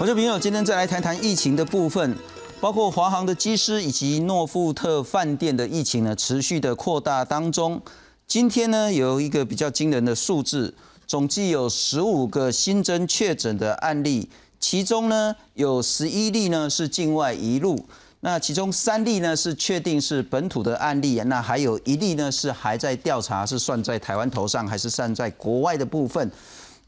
[0.00, 2.16] 观众朋友，今天再来谈谈疫情的部分，
[2.58, 7.78] 包括华航的机师以及诺富特饭店的疫情呢，持续的扩大当中。
[8.26, 10.74] 今天呢，有一个比较惊人的数字，
[11.06, 17.84] 总计有十五个新增确诊的案例，其中呢有十一例呢是境外移入，
[18.20, 26.32] 那其中三例呢是确定是本土的案例，那还有一例呢是还在调查，是算在台湾头上还是算在国外的部分。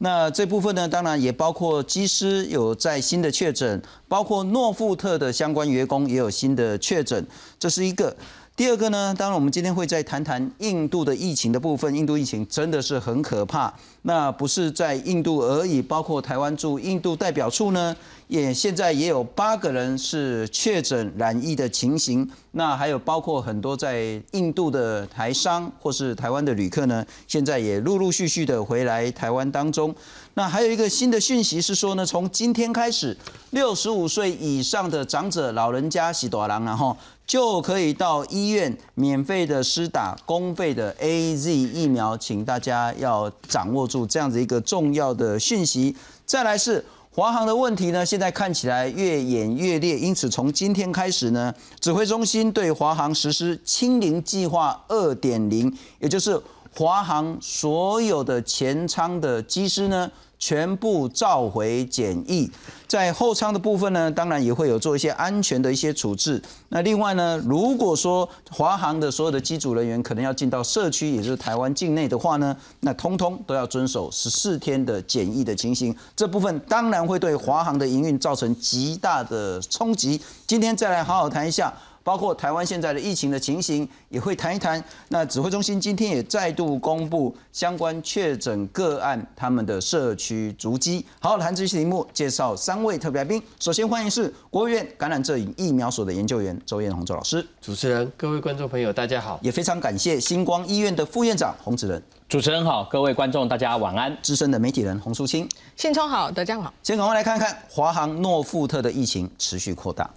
[0.03, 7.25] 那这部分呢，当然也包括机师有在新的确诊，包括诺富特的相关员工也有新的确诊，
[7.57, 8.13] 这是一个。
[8.55, 11.91] 第二个呢，当然我们今天会再谈谈印度的疫情的部分。
[11.95, 17.95] 印度疫情真的是很可怕，那不是在印度而已，包括台湾驻印度代表处呢，
[18.27, 22.29] 也现在也有八个人是确诊染疫的情形。
[22.51, 29.93] 那还有包括很多在印度的台商或是台湾的旅客呢，现在也陆陆续续的回来台湾当中。
[30.35, 33.17] 那还有一个新的讯息是说呢，从今天开始，
[33.49, 36.95] 六十五岁以上的长者、老人家、喜多郎，然后。
[37.25, 45.95] 就可以到医院免费的施打公费的 A Z 疫苗，请大家要掌握住这样子一个重要的讯息。
[46.25, 56.39] 再来是华航的问题呢，现在看起来越演越烈，因此从今天开始呢，指挥中心对华航实施清零计划二点零，也就是
[56.75, 60.11] 华航所有的前舱的机师呢。
[60.45, 62.51] 全部召回检疫，
[62.85, 66.41] 在后舱的部分呢，当然也会有做一些安全的一些处置。
[66.67, 75.95] 那另外呢，如果说华航的所有的机组人员可能要进到社区，也就是台湾境内的话呢，那通通都要遵守十四天的检疫的情形。
[76.13, 80.19] 这部分当然会对华航的营运造成极大的冲击。
[80.45, 81.73] 今天再来好好谈一下。
[82.03, 84.83] 包括台湾现在的疫情的情形，也会谈一谈。
[85.09, 91.05] 那指挥中心今天也再度公布相关确诊个案他们的社区足迹。
[91.19, 93.41] 好，谈这些题目，介绍三位特别来宾。
[93.59, 97.45] 首先欢迎是国务院感染症疫苗所的研究员周彦宏周老师。
[97.61, 99.39] 主持人，各位观众朋友，大家好。
[99.41, 102.03] 也非常感谢星光医院的副院长洪子仁。
[102.27, 104.15] 主持人好，各位观众大家晚安。
[104.21, 105.47] 资深的媒体人洪淑清。
[105.77, 106.73] 信聪好，大家好。
[106.83, 110.09] 先赶快来看看华航诺富特的疫情持续扩大。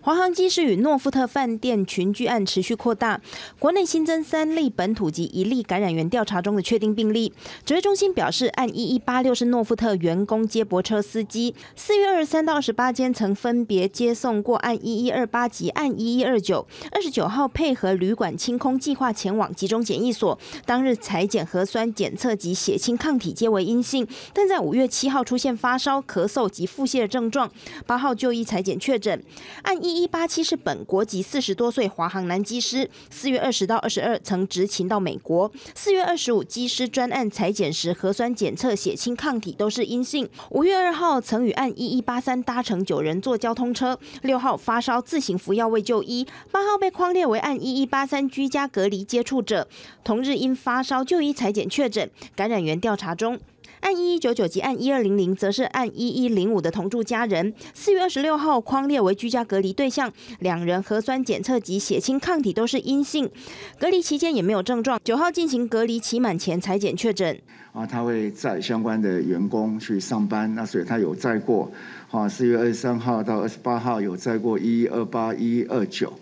[0.00, 3.20] 华航机师与诺富特饭店群聚案持续扩大，
[3.58, 7.32] 国内新增三例本土及一例感染源调查中的确定病例。
[7.66, 27.50] 指挥中心表示，案一一八六是诺富特员工接驳车司机，四月二十三到二十八间曾分别接送过案一一二八及案一一二九，二十九号配合旅馆清空计划前往集中检疫所，当日裁检核酸检测及血清抗体皆为阴性，但在五月七号出现发烧、咳嗽及腹泻的症状，
[27.84, 29.22] 八号就医裁检确诊，
[29.62, 29.87] 案一。
[29.88, 35.50] 一一八七是本国籍四十多岁华航男机师，四月二十到二十二曾执勤到美国。
[35.74, 40.28] 四月二十五机师专案裁剪时核酸检测血清抗体都是阴性。
[40.50, 49.66] 五月二号曾与案一一八三搭乘九人坐交通车，六号发烧自行服药未就医，八号被框列为案一一八三居家隔离接触者，
[50.04, 53.40] 同日因发烧就医裁剪确诊，感染源调查中。
[53.80, 57.52] 按一一九九及按一二零零，则是按一一零五的同住家人。
[57.74, 63.30] 四月二十六号框列为居家隔离对象，两人核酸检测及血清抗体都是阴性，
[63.78, 65.00] 隔离期间也没有症状。
[65.04, 67.40] 九号进行隔离期满前裁检确诊。
[67.72, 71.70] 啊，他会在相关的员工去上班，那所以他有在过。
[72.08, 76.12] 好，四月二十三号到二十八号有在过一二八一二九。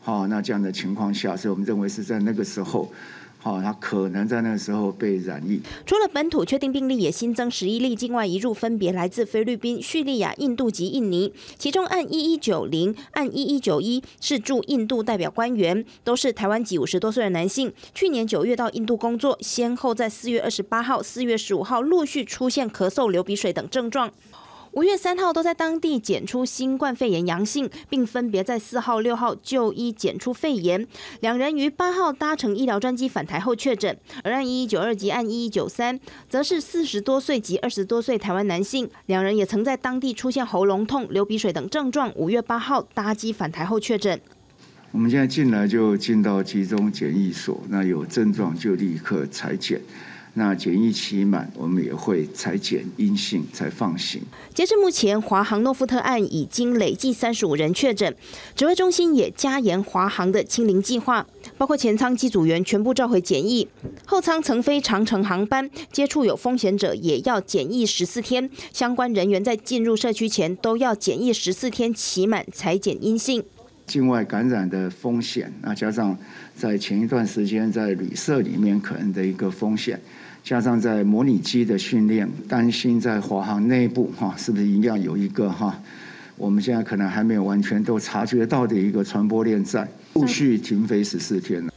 [0.00, 2.90] 好，那这样的情况下，所以我们认为是在那个时候。
[3.46, 5.60] 哦，他可能在那个时候被染疫。
[5.86, 11.32] 除了本土确定病例，也新增十一例境外移入，分别来自菲律宾、叙利亚、印度及印尼。
[11.56, 17.72] 其中按一一九零、按一一九一是驻印度代表官员，都是台湾籍五十多岁的男性。
[17.94, 24.10] 去年九月到印度工作，先后在四月二十八号、四月十五号陆续出现咳嗽、流鼻水等症状。
[24.76, 30.86] 五月三号都在当地检出新冠肺炎阳性，并分别在四号、六号就医检出肺炎。
[31.20, 42.12] 两人于八号搭乘医疗专机返台后确诊，而案一一九二及案一一九三，则是四十多岁及二十多岁台湾男性，两人也曾在当地出现喉咙痛、流鼻水等症状。
[42.14, 44.20] 五月八号搭机返台后确诊。
[44.90, 49.80] 我们现在进来就进到集中检疫所，那有症状就立刻裁剪。
[50.38, 54.20] 那检疫期满，我们也会裁检阴性才放行。
[54.52, 58.14] 截至目前，华航诺富特案已经累计三十五人确诊，
[58.54, 63.66] 指挥中心也加严华航的清零计划，包括前舱机组员全部召回检疫，
[64.04, 73.42] 后舱曾飞长程航班接触有风险者也要检疫十四天，相关人员在进入社区前都要检疫十四天，期满裁剪阴性。
[73.86, 76.18] 境外感染的风险，那加上
[76.56, 80.00] 在前一段时间在旅社里面可能的一个风险，
[80.46, 85.82] 加上在模拟机的训练，担心在华航内部哈是不是一样有一个哈，
[86.36, 91.72] 我们现在可能还没有完全都察觉到的一个传播链在，陆续停飞十四天了。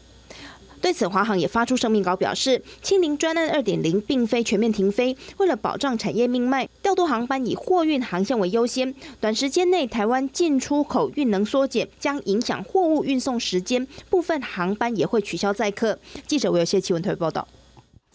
[0.80, 8.94] 对此，华航也发出声明稿表示，清零专案二点零并非全面停飞，为了保障产业命脉，调度航班以货运航线为优先。
[9.20, 15.98] 短时间内，台湾进出口运能缩减，将影响货物运送时间，部分航班也会取消载客。
[16.28, 17.48] 记者韦有谢奇闻特别报道。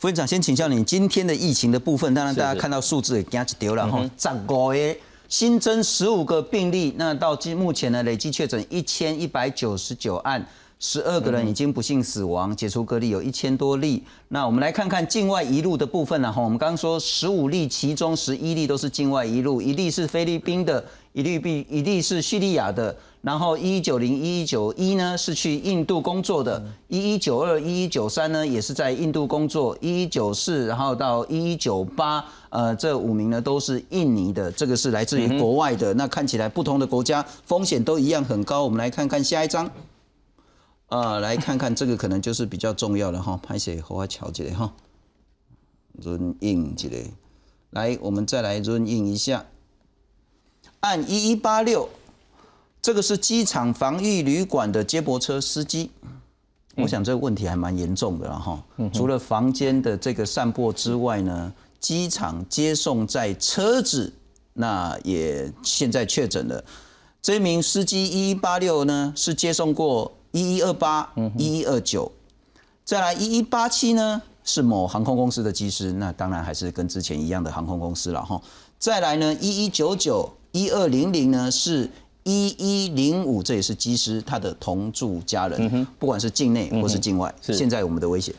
[0.05, 4.97] 副院长，先请教你今天的疫情的部分，当然大家看到数字也惊一丢了哈，十五个
[5.31, 10.47] 新增十五个病例，那到今目前呢累计确诊一千一百九十九案。
[10.79, 14.03] 十二个人已经不幸死亡，解除隔离有一千多例。
[14.29, 16.31] 那我们来看看境外一路的部分呢？
[16.31, 22.95] 哈，我们刚刚说十五例，其中十一例都是境外一路，一例是菲律宾的，一例比一例是叙利亚的。
[23.23, 35.95] 然后一一九零、一一九一呢是去印度工作的，一一九二、一一九三呢也是在印度工作，一一九四，然后到一一九八，呃，这五名呢都是印尼的，这个是来自于国外的。
[35.95, 38.63] 那看起来不同的国家风险都一样很高。
[38.63, 39.71] 我们来看看下一张。
[40.95, 44.73] 啊，来看看这个可能就是比较重要的哈，拍写和我瞧起来哈，
[46.01, 47.03] 润印起来。
[47.71, 49.45] 来，我们再来润印一下。
[50.79, 51.89] 按一一八六，
[52.81, 55.91] 这个是机场防疫旅馆的接驳车司机。
[56.77, 58.63] 我想这个问题还蛮严重的了哈。
[58.93, 64.13] 除了房间的这个散播之外呢，机场接送在车子，
[64.53, 66.65] 那也现在确诊了。
[67.21, 70.13] 这名司机一一八六呢，是接送过。
[70.35, 71.09] 一一二八，
[71.39, 72.11] 一一二九，
[72.85, 74.21] 再来一一八七呢？
[74.43, 78.43] 是某航空公司的机师，那当然还是跟之前一样的航空公司了哈。
[78.77, 81.89] 再来呢，一一九九，一二零零呢是
[82.25, 87.33] 一一零五，这也是机师他的同住家人，不管是境内或是境外。
[87.41, 88.35] 现在我们的危险。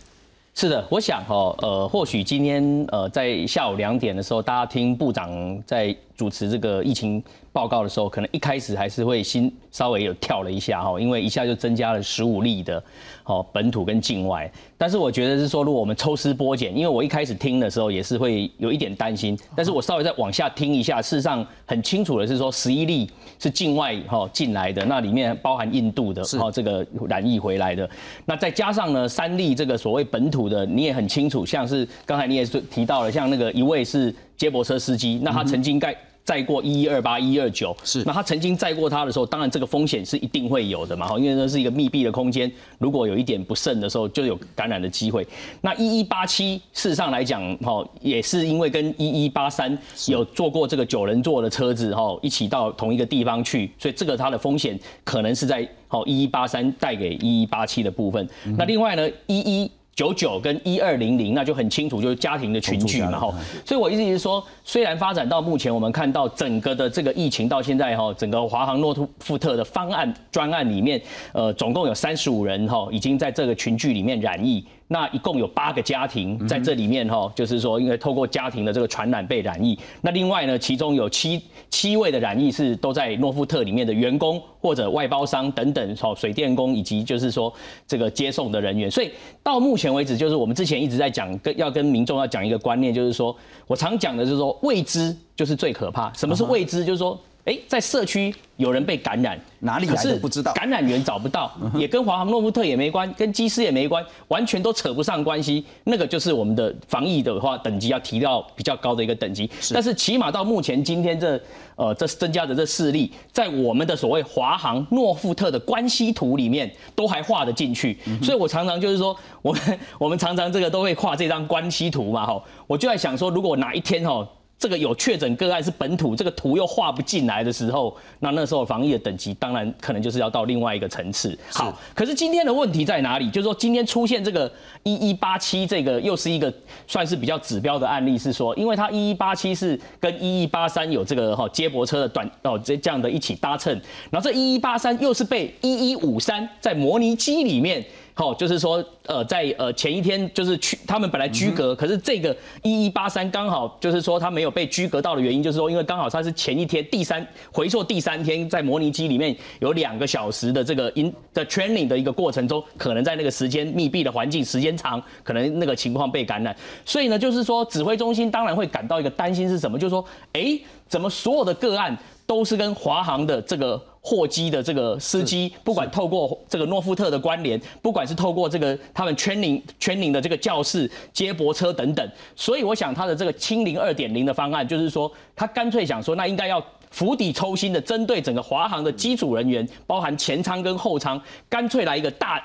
[0.54, 5.30] 是的，我想哈，呃，或许今天呃在下午两点的时候，大家听部长
[5.66, 7.24] 在主持这个疫情。
[7.56, 12.84] 报告的时候，可能一开始还是会心稍微有跳了一下哈，因为一下就增加了十五例的
[13.24, 14.52] 哦本土跟境外。
[14.78, 23.10] 但是我觉得是说，如果我们抽丝剥茧，因为我一开始听的时候也是会有一点担心，但是我稍微再往下听一下，事实上很清楚的是说，十一例
[23.40, 27.90] 是境外哈进来的，那里面包含印度的哈这个染疫回来的，
[28.26, 35.96] 那再加上呢三例这个所谓本土的，你也很清楚，像是刚才你也是提到了，像那个一位是接驳车司机，那他曾经盖。
[36.26, 45.24] 载过一一二八一二九，是那他曾经载过他的时候，当然这个风险是一定会有的嘛，哈，因为那是一个密闭的空间，如果有一点不慎的时候，就有感染的机会。
[45.62, 49.78] 那一一八七事实上来讲，哈，也是因为跟一一八三
[50.08, 58.28] 有坐过这个九人座的车子，哈，一起到同一个地方去，所以这个它的风险可能是在好一一八三带给一一八七的部分。
[58.58, 59.70] 那另外呢，一一。
[59.96, 63.34] 九九跟一二零零，那就很清楚，就是家庭的群聚嘛，哈。
[63.64, 71.02] 所以我意思是说，虽然发展到目前，我们看到整个的这个疫情到现在，哈，整个华航诺富特的方案专案里面，
[71.32, 74.64] 呃，总共有三十五人，哈，已经在这个群聚里面染疫。
[74.88, 79.78] 那一共有八个家庭在这里面哈，就是说，因为透过家庭的这个传染被染疫。
[80.02, 87.52] 那另外呢，其中有七七位的染疫是都在诺富特里面的员工或者外包商等等，哦，水电工以及就是说
[87.88, 88.90] 这个接送的人员。
[88.92, 89.12] 所以
[89.42, 96.14] 到目前为止，就是我们之前一直在讲，跟要跟民众要讲一个观念，就是说我常讲的就是说未知就是最可怕。
[96.14, 96.86] 什么是未知？
[96.86, 97.20] 就是说。
[97.46, 105.64] 哎，在社区有人被感染，哪里来的不知道，感染源找不到，也跟华航诺夫特也没关，跟机师也没关，完全都扯不上关系。
[105.84, 109.48] 那个就是我们的防疫的话，等级要提到比较高的一个等级。
[109.72, 111.40] 但是起码到目前今天这
[111.76, 117.96] 呃这增加的这四例，在我们的所谓华航诺富特的关系图里面都还画得进去。
[118.24, 124.28] 所以我常常就是说，我们我们常常这个都会画这张关系图嘛，哈，我就在想说，如果哪一天哈。
[124.58, 131.38] 这个有确诊个案是本土，这个图又画不进来的时候，那那时候防疫的等级当然可能就是要到另外一个层次。
[131.52, 133.30] 好，可是今天的问题在哪里？
[133.30, 134.50] 就是说今天出现这个
[134.84, 136.52] 一一八七这个又是一个
[136.88, 143.74] 算是比较指标的案例，是说因为它一一八七是跟一一八三有这个哈接驳车的短哦这这样的一起搭乘，
[144.10, 147.86] 然后这一一八三又是被一一五三在模拟机里面。
[148.18, 166.56] 好，就是说，呃，在呃前一天就是去他们本来居隔，可是这个一一八三刚好就是说他没有被居隔到的原因，就是说因为刚好他是前一天第三回溯第三天在模拟机里面有两个小时的这个 in 的 training 的一个过程中，可能在那个时间密闭的环境时间长，可能那个情况被感染，
[166.86, 192.44] 所以呢，就是说指挥中心当然会感到一个担心是什么，就是说，哎，怎么所有的个案都是跟华航的这个货机的这个司机，不管透过这个诺富特的关联，不管是透过这个他们 training training 的这个教室、接驳车等等，所以我想他的这个清零二点零的方案，就是说他干脆想说，那应该要釜底抽薪的针对整个华航的机组人员，包含前舱跟后舱，干脆来一个大。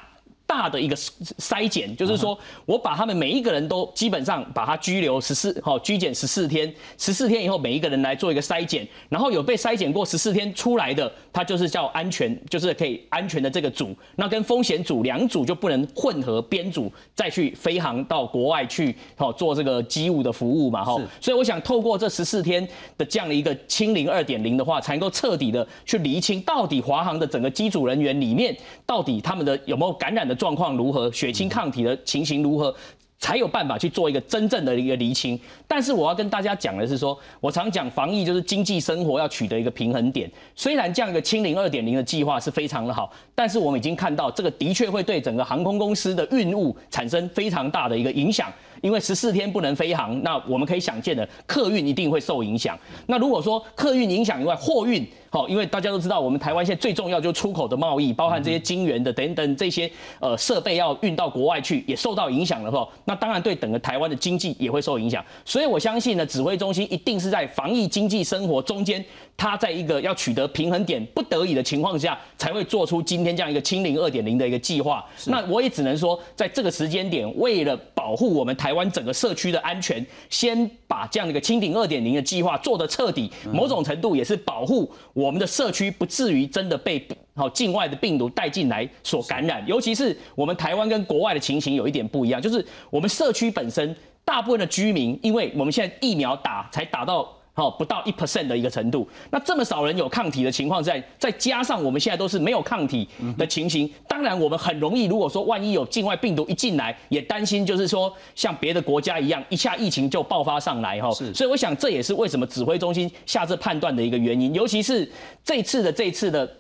[0.51, 22.67] 大的一个筛检，就是说我把他们每一个人都基本上把他拘留十四，好拘检十四天，十四天以后每一个人来做一个筛检，然后有被筛检过十四天出来的，他就是叫安全，就是可以安全的这个组，那跟风险组两组就不能混合编组再去飞航到国外去，好做这个机务的服务嘛，哈，所以我想透过这十四天
[22.99, 28.53] 的这样的一个清零二点零的话，才能够彻底的去厘清到底华航的整个机组人员里面
[28.85, 30.37] 到底他们的有没有感染的。
[30.41, 31.13] 状况如何？
[31.13, 32.75] 血清抗体的情形如何？
[33.19, 35.39] 才有办法去做一个真正的一个厘清。
[35.69, 40.31] 但是我要跟大家讲的是，说我常讲防疫就是经济生活要取得一个平衡点。
[40.57, 48.51] 虽然这样一个清零二点零的计划是非常的好，但是我们已经看到这个的确会对整个航空公司的运务产生非常大的一个影响。
[48.81, 52.79] 因为十四天不能飞航，那我们可以想见的客运一定会受影响。
[53.07, 55.07] 那如果说客运影响以外，货运。
[55.33, 62.89] 好，因为大家都知道，我们台湾现在最重要就是出口的贸易，包含这些晶圆的等等这些呃设备要运到国外去，也受到影响了哈。
[63.05, 65.25] 那当然对整个台湾的经济也会受影响。
[65.45, 69.05] 所以我相信呢，指挥中心一定是在防疫、经济、生活中间，
[69.41, 75.03] 它在一个要取得平衡点、不得已的情况下，才会做出今天这样一个清零二点零的一个计划。
[75.29, 84.93] 那我也只能说，在这个时间点，为了保护我们台湾整个社区的安全，先把这样的一个清零二点零的计划做得彻底，某种程度也是保护。
[85.15, 87.03] 我们的社区不至于真的被
[87.35, 97.27] 好境外的病毒带进来所感染，尤其是我们台湾跟国外的情形有一点不一样，就是我们社区本身大部分的居民，因为我们现在疫苗打才打到。
[97.61, 111.11] 哦，不到一 percent 的一个程度，那这么少人有抗体的情况在，再加上我们现在都是没有抗体的情形，当然我们很容易，如果说万一有境外病毒一进来，也担心就是说像别的国家一样，一下疫情就爆发上来哈。
[111.13, 115.07] 所以我想这也是为什么指挥中心下这判断的一个原因，尤其是
[115.45, 116.51] 这次的这次的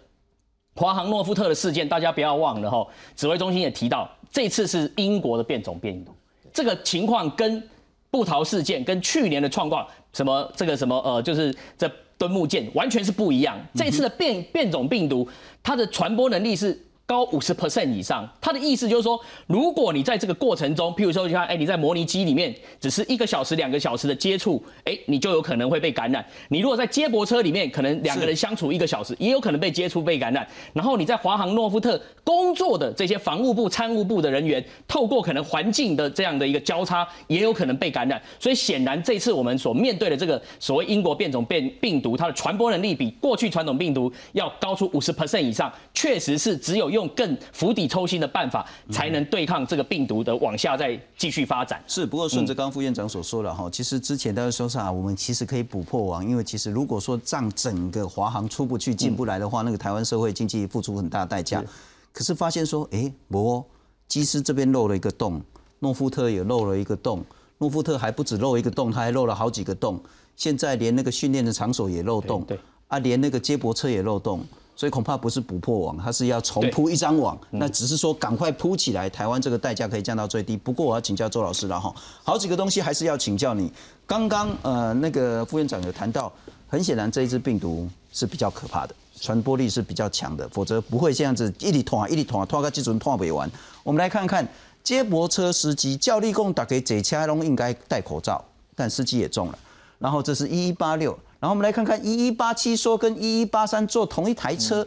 [0.77, 6.13] 华航诺夫特的事件，大家不要忘了哈，指挥中心也提到，这次是英国的变种病毒，
[6.53, 7.63] 这个情况跟
[8.11, 9.87] 布桃事件跟去年的状况。
[10.13, 13.59] 什么这个什么呃，就是这敦木剑完全是不一样。
[13.75, 15.29] 这次的变变种病毒，
[15.63, 16.87] 它的传播能力是。
[17.11, 26.25] 高五十 percent 以上，他的意思就是说，如果你在这个过程中，譬如说，你看，哎，你在模拟机里面只是一个小时、两个小时的接触，哎，你就有可能会被感染。
[26.51, 30.47] 你如果在接驳车里面，可能两个人相处一个小时，也有可能被接触被感染。
[30.73, 38.23] 然后你在华航诺夫特工作的这些防务部、参务部的人员，透过可能环境的这样的一个交叉，也有可能被感染。
[38.39, 47.00] 所以显然，这次我们所面对的这个所谓英国变种变病毒，它的传播能力比过去传统病毒要高出五十 percent 以上，确实是只有用。
[47.01, 51.83] 用更釜底抽薪的办法，才能对抗这个病毒的往下再继续发展。
[51.87, 61.65] 是，不过顺着刚副院长所说的哈，其实之前大家说啥，我们其实可以补破网，因为其实如果说让整个华航出不去、进不来的话，那个台湾社会经济付出很大代价。
[62.13, 63.65] 可是发现说，哎，不，
[64.07, 65.41] 机师这边漏了一个洞，
[65.79, 67.25] 诺富特也漏了一个洞，
[67.59, 69.99] 诺富特还不止漏一个洞，他还漏了好几个洞。
[70.37, 74.45] 现在连那个训练的场所也漏洞，对，啊，连那个接驳车也漏洞。
[74.81, 77.39] 所以恐怕不是补破网，它是要重铺一张网。
[77.51, 80.57] 那只是说赶快铺起来，台湾这个代价可以降到最低。
[80.57, 81.95] 不过我要请教周老师了哈，
[82.25, 83.71] 好几个东西还是要请教你。
[84.07, 86.33] 刚刚呃那个副院长有谈到，
[86.67, 93.51] 很显然这一支病毒是比较可怕的，传播力是比较强的，否则不会这样子一里拖一里拖拖个基准拖不完。
[93.83, 94.49] 我们来看看
[94.83, 98.43] 接驳车司机，教立功打给这车拢应该戴口罩，
[98.75, 99.59] 但司机也中了。
[99.99, 101.15] 然后这是一一八六。
[101.41, 104.87] 然后我们来看看一一八七说跟一一八三坐同一台车，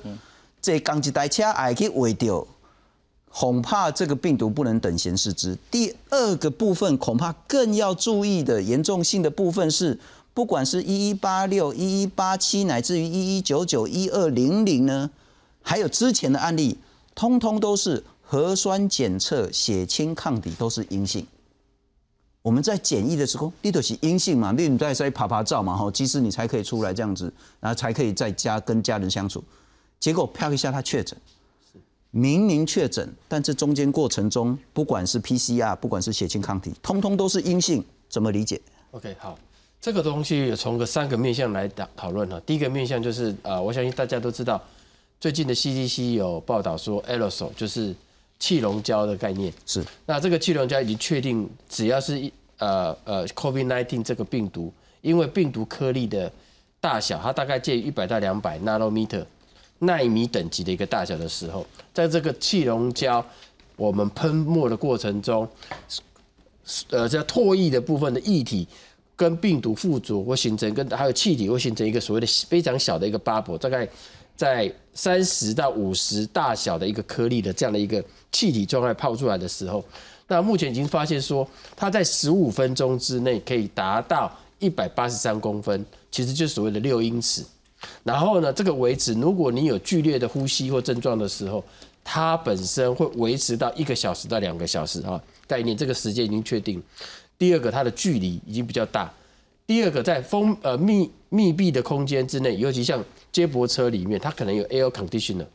[0.62, 2.46] 这刚一台车还可以围掉，
[3.30, 5.58] 恐怕这个病毒不能等闲视之。
[5.72, 10.00] 第二个部分恐怕更要注意的严重性的部分是，
[10.36, 15.10] 不管是一一八六、一一八七，乃至于一一九九、一二零零呢，
[15.64, 16.78] 还有之前的案例，
[17.16, 21.26] 通通都是核酸检测血清抗体都是阴性。
[22.44, 27.32] 我们在检疫的时候，你都是阴性嘛，你在在拍拍照嘛，吼，其实你才可以出来这样子，
[27.62, 29.42] 然后才可以在家跟家人相处。
[29.98, 31.18] 结果啪一下他确诊，
[32.12, 38.60] 明明确诊，但这中间过程中，不管是 PCR，不管是血清抗体，通通都是阴性，怎么理解
[38.92, 39.40] ？OK，好，
[39.80, 42.38] 这个东西从个三个面向来讨讨论哈。
[42.46, 44.62] 第一个面向就是呃，我相信大家都知道，
[45.18, 47.96] 最近的 CDC 有报道说，aerosol 就是。
[48.44, 49.54] 气溶胶的概念。
[49.66, 54.70] 是，那这个气溶胶已经确定，只要是呃呃 COVID-19 这个病毒，
[55.00, 56.30] 因为病毒颗粒的
[56.82, 59.24] 大小，它大概介于一百到两百 nanometer
[59.80, 63.26] 纳米等级的一个大小的时候，在这个气溶胶
[63.78, 65.48] 我们喷墨的过程中，
[66.90, 68.68] 呃，这唾液的部分的液体
[69.16, 73.88] 跟病毒附着，会形成跟还有气体会形成一个所谓的非常小的一个 bubble，大概
[74.36, 79.84] 在三十到五十大小的一个颗粒的这样的一个气体状态泡出来的时候，
[80.28, 87.44] 那目前已经发现说，它在十五分钟之内可以达到一百八十三公分，其实就是所谓的六英尺。
[88.04, 91.64] 然后呢，这个维持，如果你有剧烈的呼吸或症状的时候，
[92.04, 95.22] 它本身会维持到一个小时到两个小时啊。
[95.46, 96.82] 概念这个时间已经确定。
[97.38, 99.12] 第二个，它的距离已经比较大。
[99.68, 105.46] 第二个，在封呃密密闭的空间之内，尤其像接驳车里面，它可能有 air conditioner，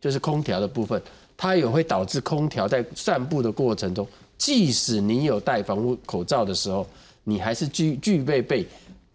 [0.00, 1.02] 就是空调的部分，
[1.36, 4.06] 它也会导致空调在散布的过程中，
[4.38, 6.86] 即使你有戴防护口罩的时候，
[7.24, 8.64] 你还是具具备被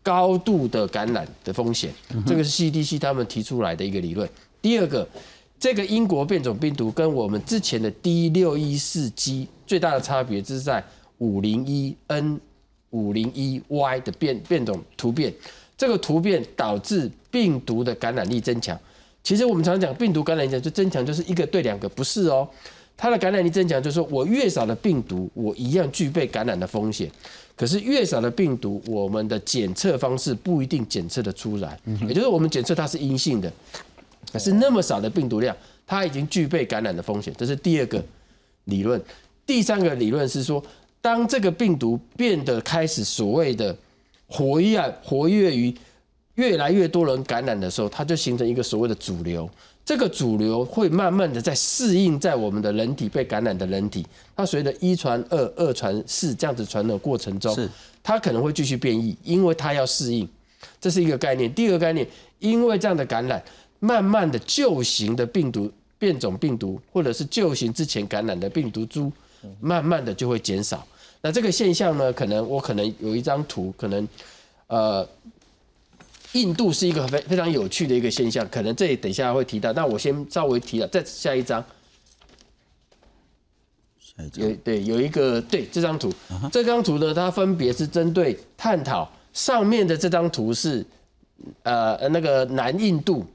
[0.02, 1.94] 高度的感染的风险。
[2.26, 4.28] 这个是 CDC 他们提出来的一个理论。
[4.62, 5.08] 第二个，
[5.60, 10.84] 这个英国变种病毒跟我们之前的 D 六一四 G 最大的差别，就是在
[11.20, 12.40] 五零一 N
[12.90, 15.34] 五零一 Y 的变变种突变，
[15.78, 18.76] 这个突变导致病毒的感染力增强。
[19.22, 22.50] 其实我们常讲病毒感染力就增强，就是一个对两个，不是哦。
[22.96, 27.08] 它的感染力增强，就是说我越少的病毒，我一样具备感染的风险。
[27.56, 33.54] 可是越少的病毒，我们的检测方式不一定检测的出来，也就是我们检测它是阴性的，
[34.34, 37.32] 可是那么少的病毒量，它已经具备感染的风险。
[37.38, 38.04] 这是第二个
[38.64, 39.00] 理论。
[39.46, 40.64] 第三个理论是说，
[41.00, 43.76] 当这个病毒变得开始所谓的
[44.28, 45.74] 活跃活跃于
[46.38, 49.48] 越来越多人感染的时候，它就形成一个所谓的主流。
[49.84, 57.70] 这个主流会慢慢的在适应在我们的人体被感染的人体，它随着一传二、二传四这样子传的过程中，是
[58.04, 60.28] 它可能会继续变异，因为它要适应，
[60.82, 61.52] 这是一个概念。
[61.54, 62.06] 第二个概念，
[62.40, 63.42] 因为这样的感染，
[63.80, 69.10] 慢慢的旧型的病毒、变种病毒，或者是旧型之前感染的病毒株，
[69.62, 70.86] 慢慢的就会减少。
[71.22, 74.08] 那这个现象呢，可能我可能有一张图，可能
[74.68, 75.08] 呃。
[76.38, 79.74] 印度是一个非非常有趣的一个现象，可能这里等一下会提到。
[79.74, 81.64] 那我先稍微提了，再下一张。
[84.36, 86.12] 有对有一个对这张图，
[86.52, 90.86] 这张图呢，它分别是针对探讨上面的这张图是
[91.64, 93.26] 呃那个南印度，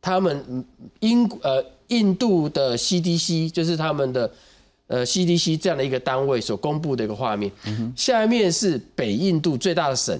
[0.00, 0.64] 他们
[1.00, 4.32] 英呃印度的 CDC 就是他们的
[4.88, 7.50] 呃 CDC 这样的一个单位所公布的一个画面。
[7.96, 10.16] 下面是北印度最大的省。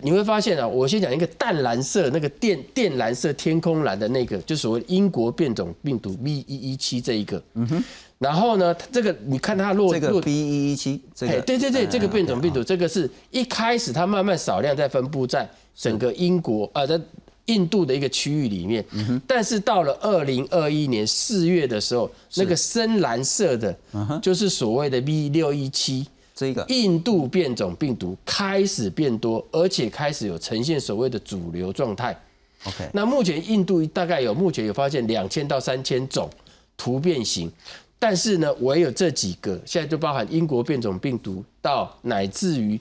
[0.00, 7.42] 你会发现啊，我先讲一个淡蓝色，那个电电蓝色天空蓝的那个，就所谓英国变种病毒 B 一一七这一个。
[7.54, 7.84] 嗯哼。
[8.18, 16.98] 然后呢，这个你看它落这个 B 一一七，这个对对对，这个变种病毒，这个是一开始它慢慢少量在分布在整个英国啊在
[17.46, 18.82] 印度的一个区域里面。
[18.92, 19.22] 嗯哼。
[19.26, 23.76] 但是到了二零二一年四月的时候，那个深蓝色的，
[24.22, 26.06] 就是所谓的 B 六一七。
[26.42, 32.18] 这个印度变种病毒开始变多，而且开始有呈现所谓的主流状态。
[32.64, 36.28] OK，那目前印度大概有目前有发现两千到三千种
[36.76, 37.48] 突变型，
[37.96, 42.80] 但是呢，唯有这几个现在就包含英国变种病毒到乃至于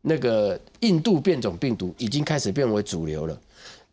[0.00, 3.38] 那个印度变种病毒已经开始变为主流了。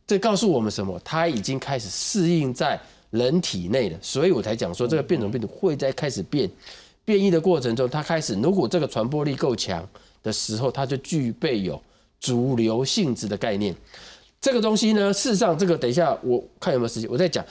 [0.08, 0.98] 这告诉我们什么？
[1.04, 2.80] 它已经开始适应在
[3.10, 6.50] 人体内了，所以我才讲说这个变种病毒会在开始变。
[7.06, 9.88] 变异的过程中，它开始，如果这个传播力够强
[10.24, 11.82] 的时候，它就具备有
[12.20, 13.74] 主流性质的概念。
[14.42, 17.46] 这个东西呢，事实上，这个等一下我看有没有时间，我再讲。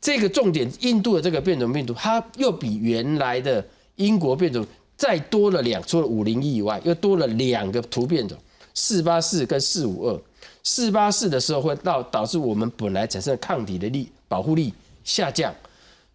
[0.00, 3.64] 这个重点，印度的这个变种病毒，它又比原来的
[3.96, 8.36] 英国变种再多了两，除了五零一以外，又多了两个突变种，
[8.74, 10.20] 四八四跟四五二。
[10.62, 14.72] 四八四的时候会导导致我们本来产生的抗体的力保护力
[15.04, 15.54] 下降，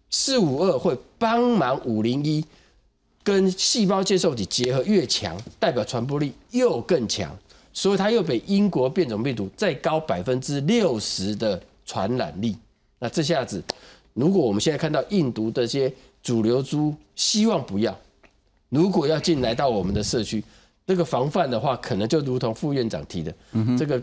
[0.08, 2.44] 四五二会帮忙五零一。
[3.30, 7.30] 跟细胞接受体结合越强，代表传播力又更强，
[7.72, 12.56] 所以它又比英国变种病毒再高百分之六十的传染力。
[12.98, 13.62] 那这下子，
[14.14, 17.96] 如果我们现在看到印度这些主流株，希望不要，
[18.68, 20.42] 如果要进来到我们的社区，
[20.84, 23.32] 这个防范的话，可能就如同副院长提的，
[23.78, 24.02] 这个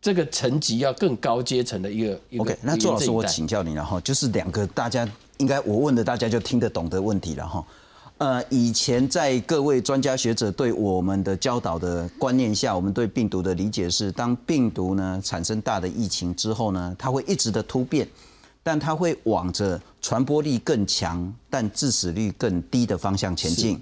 [0.00, 2.18] 这个层级要更高阶层的一个。
[2.38, 7.62] OK，那周老师，我请教你了哈，就是两个大家应该我问的大家就听得懂的问题了哈。
[8.18, 18.08] 呃，以前在各位专家学者对我们的教导的观念下，我们对病毒的理解是，当病毒呢产生大的疫情之后呢，它会一直的突变，
[18.62, 23.78] 但它会往着传播力更强但致死率更低的方向前进。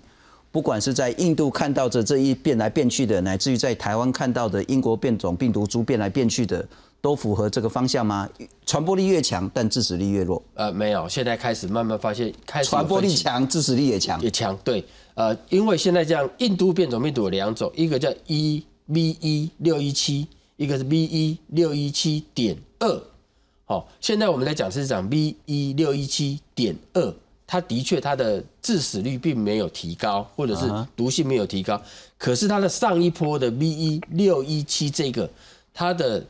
[0.50, 6.66] 不管是在印度看到的这一变来变去的，乃至于在台湾看到的英国变种病毒株变来变去的，
[7.04, 8.26] 都符合这个方向吗？
[8.64, 10.42] 传播力越强，但致死力越弱。
[10.54, 14.18] 呃，没有，现在开始慢慢发现，开始传播力强，致死力也强。
[14.22, 23.02] 也强，对，呃，因为现在这样，印度变种病毒有两种，一个叫 E V 一六一七，一个是 V 一六一七点二。
[23.66, 27.14] 好，现在我们来讲是讲 V 一六一七点二，
[27.46, 30.64] 它的确它的致死率并没有提高，或者是
[30.96, 31.78] 毒性没有提高，
[32.16, 35.28] 可是它的上一波的 V 一六一七这个，
[35.74, 36.24] 它的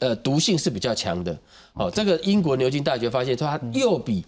[0.00, 1.38] 呃毒性是比较强的。
[1.74, 4.24] 哦，这个英国牛津大学发现说，它又比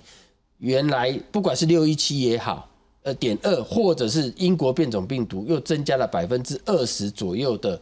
[0.58, 2.68] 原来不管是六一七也好，
[3.02, 7.80] 呃点二，或者是英国变种病毒，又增加了百分之二十左右的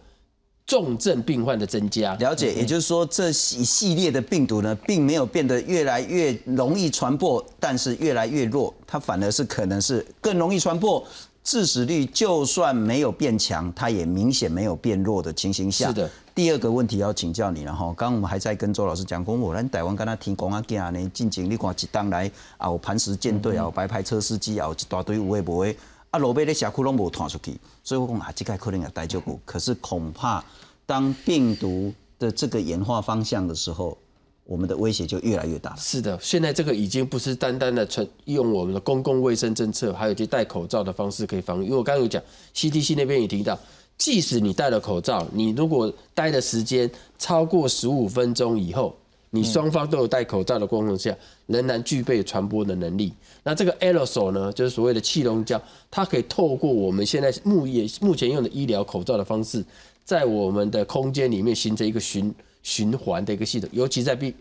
[0.64, 2.14] 重症病患的增加。
[2.16, 11.04] 了解，也就是说，这一系列的病毒呢，并没有变得越来越容易传播，但是越来越弱，它反而是可能是更容易传播，
[11.42, 15.88] 致死率就算没有变强，它也明显没有变弱的情形下。
[15.88, 16.10] 是的。
[16.38, 25.76] 第二个问题要请教你了哈，刚刚我们还在跟周老师讲，讲我咱台湾跟他提供啊囝呢，进前你看一当来啊有磐石舰队啊，有白牌车司机啊，有一大堆有诶无诶，
[26.12, 30.44] 啊路尾咧社区拢无传出去，所以我讲啊，这个可能也待就久， 可是恐怕
[30.86, 33.98] 当病毒的这个演化方向的时候，
[34.44, 35.76] 我们的威胁就越来越大了。
[35.76, 41.64] 是的，现在这个已经不是单单的纯用我们的公共卫生政策，还有就戴口罩的方式可以防御。
[41.64, 42.22] 因为我刚刚有讲
[42.54, 43.58] ，CDC 那边也提到，
[43.98, 48.96] 即使你戴了口罩，你如果待的时间超过十五分钟以后，
[49.30, 51.14] 你双方都有戴口罩的光况下，
[51.46, 53.12] 仍然具备传播的能力。
[53.42, 59.62] 那这个 aerosol 呢，就是所谓的气溶胶，它可以透过我们现在目也目前用的医疗口罩的方式，
[60.04, 64.32] 在我们的空间里面形成一个循循环的一个系统，尤其在闭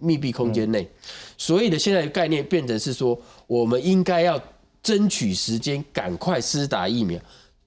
[0.00, 0.86] 密闭空间内。
[1.38, 4.38] 所以呢现在的概念变成是说，我们应该要
[4.82, 7.18] 争取时间，赶快施打疫苗，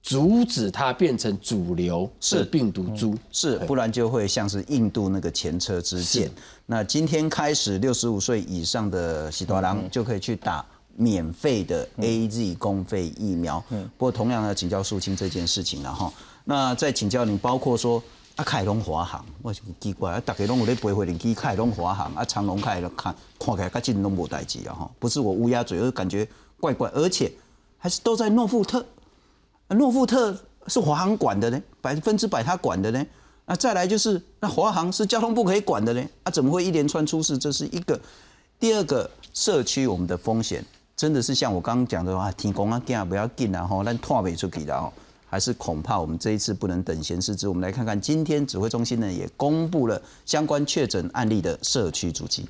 [0.08, 3.14] 阻止它变成主流是病毒株。
[3.30, 6.30] 是，不然就会像是印度那个前车之鉴。
[6.64, 10.64] 那今天开始，六十五岁以上的喜多郎就可以去打
[10.96, 13.62] 免费的 A Z 公费疫苗。
[13.68, 16.10] 嗯不过同样呢，请教肃清这件事情了哈。
[16.46, 18.02] 那再请教你，包括说
[18.36, 26.26] 啊，凯龙华航，我是奇怪啊，大家拢有咧飞回零机凯龙华航啊，长龙凯了看看起来甲进拢无代志啊哈，不是我乌鸦嘴，而感觉
[26.58, 27.30] 怪怪，而且
[27.76, 28.82] 还是都在诺富特。
[29.68, 33.06] 啊诺富特是华航管的呢，百分之百他管的呢。
[33.46, 37.38] 那再来就是，那华航是交通部可以管的呢，啊，怎么会一连串出事？
[37.38, 37.98] 这是一个。
[38.60, 40.64] 第二个，社区我们的风险
[40.96, 42.78] 真的是像我刚刚讲的话，天公啊，
[43.08, 44.92] 不要紧啊，吼，咱拖不出去了吼，
[45.26, 47.48] 还是恐怕我们这一次不能等闲视之。
[47.48, 52.46] 我们来看看今天指挥中心呢也公布了相关确诊案例的社区足迹。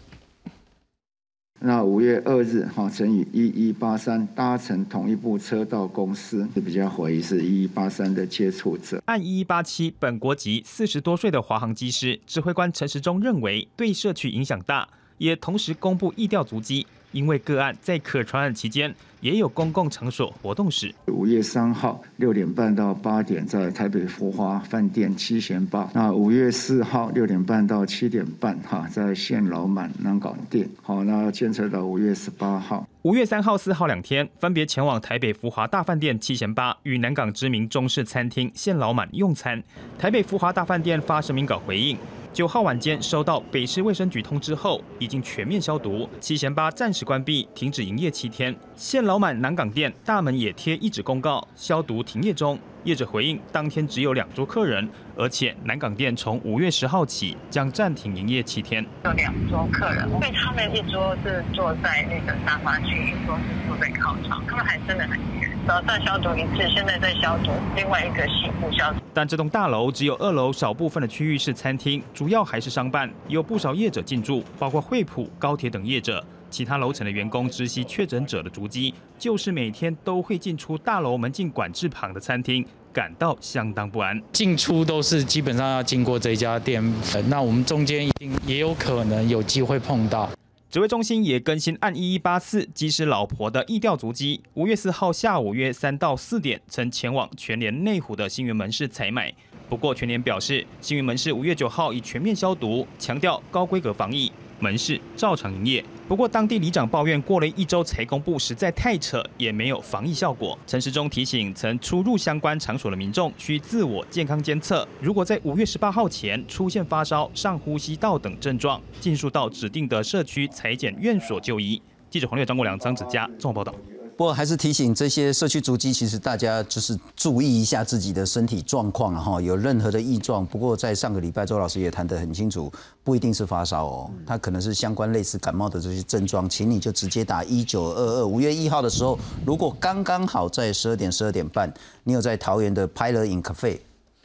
[1.60, 9.02] 那五月二日，哈乘以一一八三搭乘同一部车到公司，是比较怀疑是一一八三的接触者。
[9.06, 20.94] 按一一八七，本国籍四十多岁的华航机师指挥官陈时中认为对社区影响大，也同时公布疫调足迹，因为个案在可传染期间也有公共场所活动时。
[21.06, 25.90] 五月三号六点半到八点在台北福华饭店七贤吧。
[25.94, 30.68] 那五月四号六点半到七点半哈在县老满南港店。
[30.82, 32.86] 好，那监测到五月十八号。
[33.02, 39.62] 五月三号、四号两天，分别前往台北福华大饭店七贤八与南港知名中式餐厅现老满用餐。
[39.98, 41.96] 台北福华大饭店发声明稿回应。
[42.32, 48.54] 九号晚间收到北市卫生局通知后，已经全面消毒，七贤八暂时关闭，停止营业七天。
[48.76, 52.58] 现老满南港店大门也贴一纸公告，消毒停业中。
[52.84, 58.86] 业者回应，当天只有两桌客人，而且南港店从五月十号起将暂停营业七天。
[59.04, 65.47] 有两桌客人，因为他们一桌是坐在那个沙发区，一桌是坐在靠窗，他们还真的很远。
[65.68, 68.98] 早上消毒一次，现在在消毒另外一个洗护消毒。
[69.12, 76.24] 但这栋大楼只有二楼少部分的区域是餐厅，主要还是商办，有不少业者进驻，包括惠普、高铁等业者。
[76.48, 84.18] 其他楼层的员工知悉确诊者的足迹，就是每天都会进出大楼门禁管制旁的餐厅，感到相当不安。
[84.32, 90.30] 进出都是基本上要经过这家店，呃那我们中间一定也有可能有机会碰到。
[90.70, 94.42] 指挥中心也更新按一一八四机师老婆的疫调足迹。
[94.52, 99.32] 五月四号下午约三到四点，曾前往全联内湖的新源门市采买。
[99.66, 105.84] 不过全联表示，新源门市五月九号已全面消毒，强调高规格防疫，门市照常营业。
[106.06, 110.58] 不过当地里长抱怨，过了一周才公布，实在太扯，也没有防疫效果。
[110.66, 114.86] 陈时中提醒曾出入相关场所的民众，需自我健康监测。
[115.00, 121.80] 如果在五月十八号前出现发烧、上呼吸道等症状，尽速到指定的社区裁剪院所就医。
[122.08, 123.74] 记者黄略、张国良、张子佳综合报道。
[124.18, 130.44] 不过还是提醒这些社区足迹，其实大家就是注意一下自己的身体状况哈，有任何的异状。
[130.44, 132.68] 不过在上个礼拜，周老师也谈得很清楚，
[133.04, 138.26] 不一定是发烧哦，它可能是相关类似感冒的这些症状，请你就直接打一九二二。
[138.26, 143.80] 五月一号的时候，如果刚刚好在十二点、十二点半，你有在桃园的拍了饮咖啡。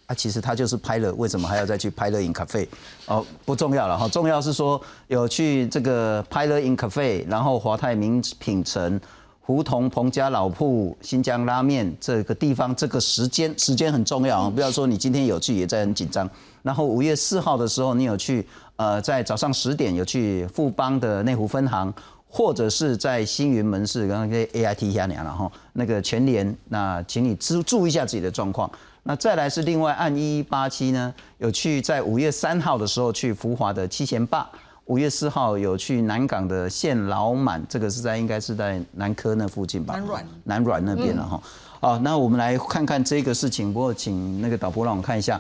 [0.08, 2.68] 啊，其实他就是拍了，为什么还要再去拍了 in cafe？
[3.06, 9.00] 哦，不重要了哈，重要是说有去这个拍了 in cafe，然后华泰名品城、
[9.46, 16.30] 胡同彭家老铺、新疆拉面这个地方，这个时间时间很重要啊，不要说你今天有去也在很紧张。
[16.62, 21.94] 然后五月四号的时候，你有去呃，在早上十点有去富邦的内湖分行，
[22.30, 28.72] 或者是在星云门市，刚刚跟 A I T 一下年了哈，那个全联，那请你注注意一下自己的状况。
[29.04, 34.50] 那再来是另外按一一八七呢，有去在五月三号的时候去福华的七贤坝，
[34.86, 39.94] 五月四号有去南港的县老满，这个是在应该是在南科那附近吧？
[39.94, 41.42] 南软南软那边了哈。
[41.80, 43.74] 好，那我们来看看这个事情。
[43.74, 45.40] 不过请那个导播让我看一下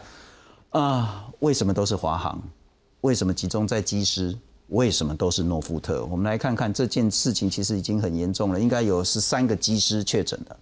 [0.69, 2.41] 啊，为什么都是华航？
[3.01, 4.33] 为什么集中在机师？
[4.69, 6.05] 为什么都是诺富特？
[6.05, 10.55] 我们来看看这件事情其实已经很严重了，应该有十三个机师确诊的。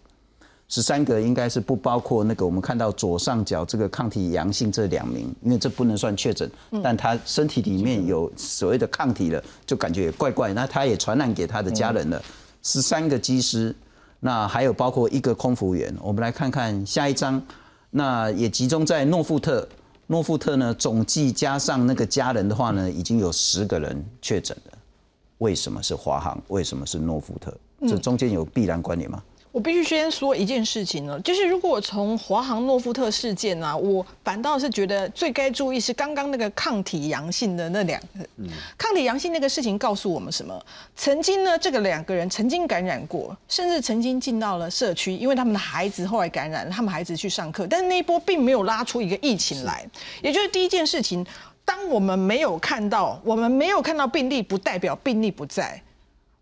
[0.72, 6.50] 十三个应该是不包括那个我们看到左上角这个抗体阳性这两名，因为这不能算确诊，
[6.82, 12.24] 但他身体里面有所谓的抗体了，就感觉也怪怪，那他也传染给他的家人了。
[12.64, 13.76] 十三个机师，
[14.22, 17.44] 那还有包括一个空服员，我们来看看下一章，
[17.90, 19.68] 那也集中在诺富特，
[20.08, 24.78] 诺富特呢总计加上那个家人的话呢，已经有十个人确诊了。
[25.40, 26.42] 为什么是华航？
[26.48, 27.54] 为什么是诺富特？
[27.82, 29.22] 这中间有必然关联吗？
[29.52, 38.26] 我必须先说一件事情呢，就是如果从华航诺富特事件啊，我反倒是觉得最该注意是刚刚那个抗体阳性的那两个。
[38.78, 40.58] 抗体阳性那个事情告诉我们什么？
[40.96, 49.86] 曾经呢，这个两个人曾经感染过，甚至曾经进到了社区，因为他们的孩子后来感染，他们孩子去上课，但是那一波并没有拉出一个疫情来。
[50.24, 51.26] 也就是第一件事情，
[51.66, 55.82] 当我们没有看到，我们没有看到病例，不代表病例不在。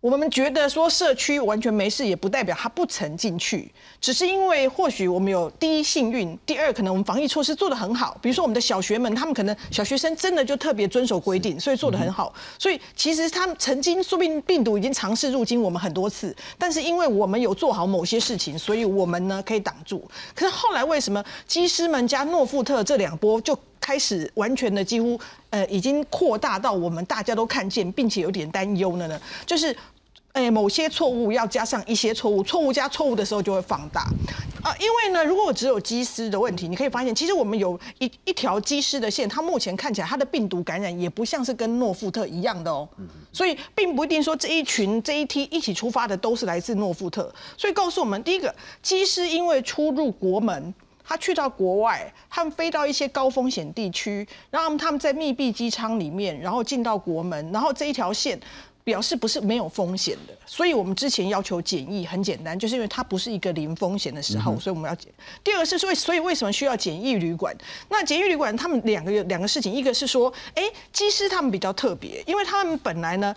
[0.00, 12.32] 我们觉得说社区完全没事，也不代表他不曾进去，只是因为或许我们有第一幸运，第二可能我们防疫措施做得很好，比如说我们的小学们，他们可能小学生真的就特别遵守规定，所以做得很好。
[12.58, 20.02] 所以其实他们曾经说不定病毒已经尝试入侵我们很多次，但是因为我们有做好某些事情，所以我们呢可以挡住。
[20.34, 23.58] 可是后来为什么基师们加诺富特这两波就？
[23.80, 29.20] 开始完全的几乎呃已经扩大到我们大家都看见，并且有点担忧了呢。
[29.46, 29.74] 就是，
[30.32, 34.02] 哎，某些错误要加上一些错误，错误加错误的时候就会放大。
[34.62, 42.86] 啊，因为呢，如果我只有机师的问题，你可以发现，其实我们有一一条机师的线，它目前看起来它的病毒感染也不像是跟诺富特一样的哦。
[43.32, 47.32] 所以并不一定说这一群这一批一起出发的都是来自诺富特。
[47.56, 50.74] 所以告诉我们，第一个，机师因为出入国门。
[51.10, 58.38] 他去到国外，他们飞到一些高风险地区，然后他们在密闭机舱里面，然后进到国门，然后这一条线
[58.84, 60.34] 表示不是没有风险的。
[60.46, 65.12] 所以我们之前要求检疫很简单，就是因为它不是一个零风险的时候，所以我们要检。
[65.42, 67.52] 第二个是说，所以为什么需要检疫旅馆？
[67.88, 73.34] 那检疫旅馆他们两个两个事情，一个是说，哎，机师他们比较特别，因为他们本来呢。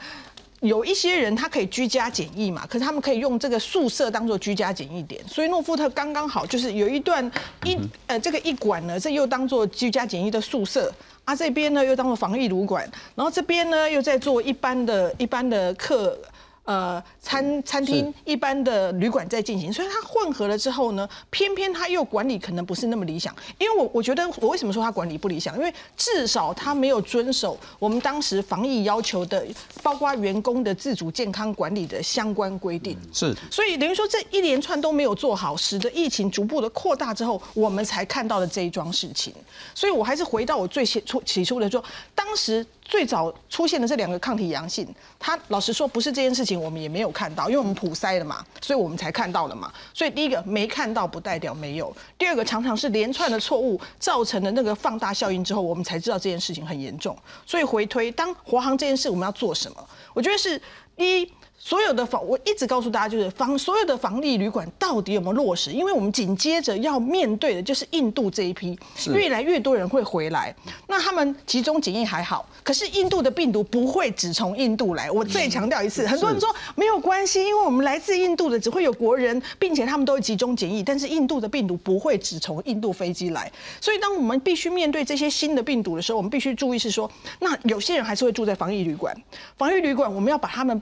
[0.64, 7.30] 有一些人他可以居家检疫嘛，可是他们可以用这个宿舍当做居家检疫点，所以诺富特刚刚好就是有一段
[7.66, 10.90] 一呃这个一馆呢，这又当做居家检疫的宿舍，
[11.26, 16.18] 啊这边呢又当做防疫旅馆，然后这边呢又在做一般的一般的客。
[16.66, 23.36] 呃，餐餐厅一般的旅馆在进行，所以它混合了之后呢，偏偏它又管理可能不是那么理想。
[23.60, 25.58] 因为我我觉得我为什么说它管理不理想？
[25.58, 29.46] 因为至少它没有遵守我们当时防疫要求的，
[29.82, 32.98] 包括员工的自主健康管理的相关规定。
[33.12, 39.34] 是，所以等于说这一连串都没有做好，使得疫情逐步的扩大之后，我们才看到了这一桩事情。
[39.76, 41.84] 所以我还是回到我最先初起初的说，
[42.16, 42.66] 当时。
[42.84, 49.72] 最早出现的这两个抗体阳性，他老实说不是这件事情，我们也没有看到，因为我们普筛了嘛，所以我们才看到了嘛。
[49.94, 57.18] 所以第一个没看到不代表没有，第二个常常是连串的错误造成的那个放大效应之后，我们才知道这件事情很严重。
[57.46, 59.90] 所以回推，当华航这件事我们要做什么？
[60.14, 60.62] 我觉得是
[60.96, 61.32] 第一。
[61.66, 65.72] 所有的防，我一直告诉大家，就是防所有的防疫旅馆到底有没有落实？
[65.72, 68.78] 因为我们紧接着要面对的就是印度这一批，
[69.16, 70.54] 越来越多人会回来。
[70.88, 75.10] 那他们集中检疫还好，可是印度的病毒不会只从印度来。
[75.10, 80.84] 我再强调一次，很多人说没有关系，因为我们来自印度的只会有国人，并且他们都会集中检疫。
[80.84, 83.50] 但是印度的病毒不会只从印度飞机来，
[83.80, 89.16] 所以当我们必须面对这些新的病毒的时候，我们必须注意是说，那有些人还是会住在防疫旅馆。
[89.58, 90.82] 防疫旅馆我们要把他们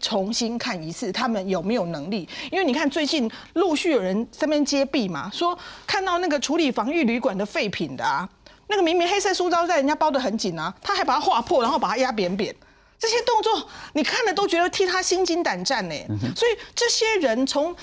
[0.00, 2.28] 重新看一次，他们有没有能力？
[2.50, 8.28] 因为你看最近陆续有人这边揭弊嘛，说看到那个处理防御旅馆的废品的啊，
[8.68, 12.54] 那个明明黑色塑胶袋人家包得很紧啊，他还把它划破，然后把它压扁扁。
[12.98, 15.94] 这些动作你看了都觉得替他心惊胆战呢。
[16.34, 17.76] 所以这些人从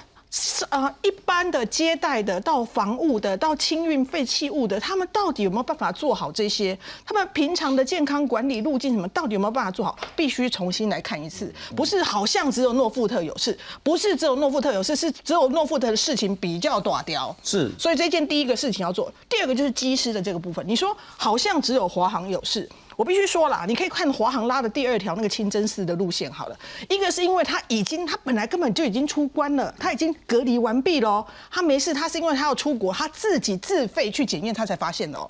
[0.69, 6.77] 呃一般的接待的到防务的到清运废弃物的，他们到底有没有办法做好这些？
[7.05, 9.95] 他们平常的健康管理路径什么，到底有没有办法做好？
[10.15, 11.53] 必须重新来看一次。
[11.75, 17.35] 不是好像只有诺富特有事，不是只有诺富特有事，是只有诺富特的事情比较短掉。
[17.43, 20.65] 是，所以这件第一个事情要做，第二个就是机师的这个部分。
[20.67, 22.67] 你说好像只有华航有事。
[22.95, 26.59] 我必须说啦，你可以看华航拉的第二条那个清真寺的路线好了。
[26.89, 35.29] 一个是因为他已经，他本来根本就已经出关了，他已经隔离完毕喽，他没事，他是因为他要出国，他自己自费去检验，他才发现的哦。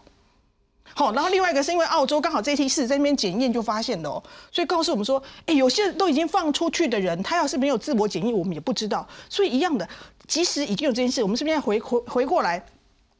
[0.95, 9.07] 好，然后另外一个是因为澳洲刚好这 T 四在那边检验就发现了哦，所以告诉我们说，哎，有些都已经放出去的人，他要是没有自我检疫，我们也不知道。
[9.27, 9.87] 所以一样的，
[10.27, 12.63] 即使已经有这件事，我们是不是要回回回过来，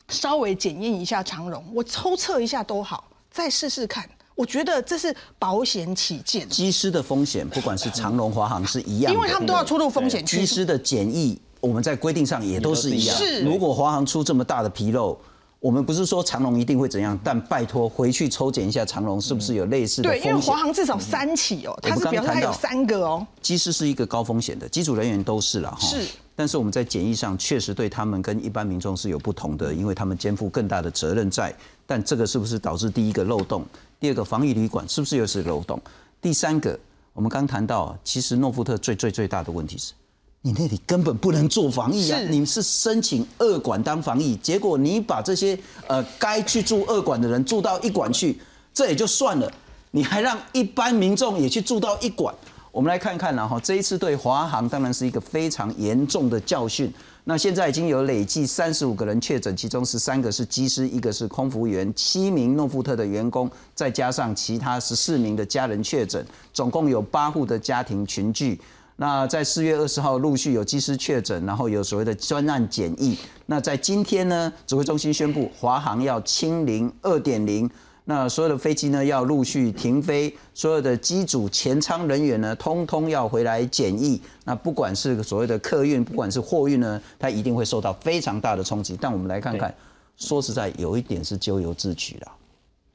[0.09, 4.07] 稍微检验一下长荣，我抽测一下都好，再试试看。
[4.35, 6.47] 我觉得这是保险起见。
[6.49, 10.39] 机师的风险，不管是长龙、华航是一样，因为他们都要出入风险区。
[10.39, 13.15] 机师的检疫，我们在规定上也都是一样。
[13.15, 15.17] 是，如果华航出这么大的纰漏，
[15.59, 20.09] 我们不是说长龙一定会怎样，但拜托回去抽检一下长龙是不是有类似的。
[20.09, 23.25] 对，因为华航至少三起哦，它是表示它有三个哦。
[23.41, 25.77] 机师是一个高风险的，机组人员都是了哈。
[25.87, 26.05] 是。
[26.35, 31.53] 但是我们在检疫上确实对他们跟一般民众是有不同的，因为他们肩负更大的责任在。
[31.85, 33.63] 但这个是不是导致第一个漏洞？
[34.03, 35.81] 第二个防疫旅馆是不是又是漏洞？
[36.21, 36.77] 第三个，
[37.13, 39.93] 我们刚谈到，其实诺富特最最最大的问题是，
[40.41, 42.19] 你那里根本不能做防疫啊！
[42.29, 48.37] 你是申请二馆当防疫，结果你把这些呃该去住二馆的人住到一馆去，
[48.73, 49.49] 这也就算了，
[49.91, 52.35] 你还让一般民众也去住到一馆。
[52.73, 56.93] 我们来看看，然后这一次对华航当然是一个非常严重的教训。
[57.25, 68.59] 那现在已经有累计三十五个人确诊，其中十三个是机师，一个是空服员，七名诺富特的员工，再加上其他十四名的家人确诊，总共有八户的家庭群聚。
[68.97, 73.17] 那在四月二十号陆续有机师确诊，然后有所谓的专案检疫。
[73.45, 77.69] 那在今天呢，指挥中心宣布华航要清零二点零。
[78.05, 84.21] 那所有的飞机呢要陆续停飞，所有的机组前舱人员呢，通通要回来检疫。
[84.43, 88.97] 那不管是所谓的客运，不管是货运呢，它一定会受到非常大的冲击。
[88.99, 89.73] 但我们来看看，
[90.17, 92.31] 说实在，有一点是咎由自取了。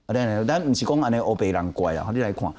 [0.06, 2.52] 啊，对，但不是讲安尼欧北人乖啊，你来看，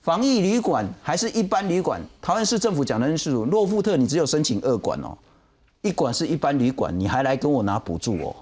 [0.00, 2.00] 防疫旅馆还是一般旅馆？
[2.22, 5.18] 桃园市政府讲的是，洛富特你只有申请二馆哦，
[5.82, 8.36] 一馆是一般旅馆，你还来跟我拿补助哦？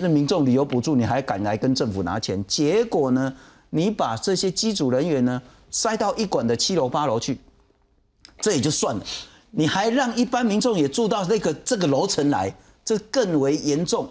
[0.00, 2.44] 那民众旅游补助，你还敢来跟政府拿钱？
[2.46, 3.32] 结果呢，
[3.70, 7.38] 你把这些机组人员呢塞到一馆的七楼八楼去，
[8.40, 9.02] 这也就算了，
[9.50, 14.08] 你还让一般民众也住到那个这个楼层来，这更为严重。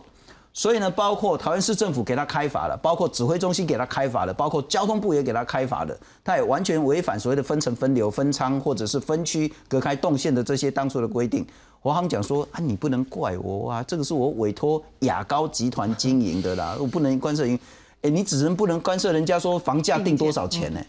[0.56, 11.43] 所以呢，包括桃园市政府给他开罚了，包括指挥中心给他开罚了，包括交通部也给他开罚了，他也完全违反所谓的分层分流、分仓或者是分区隔开动线的这些当初的规定。
[11.84, 17.46] 华航讲说啊，你不能怪我啊，这个是我委托雅高集团经营的啦，我不能干涉。
[18.04, 20.80] 哎，你只能不能干涉人家说房价定多少钱呢？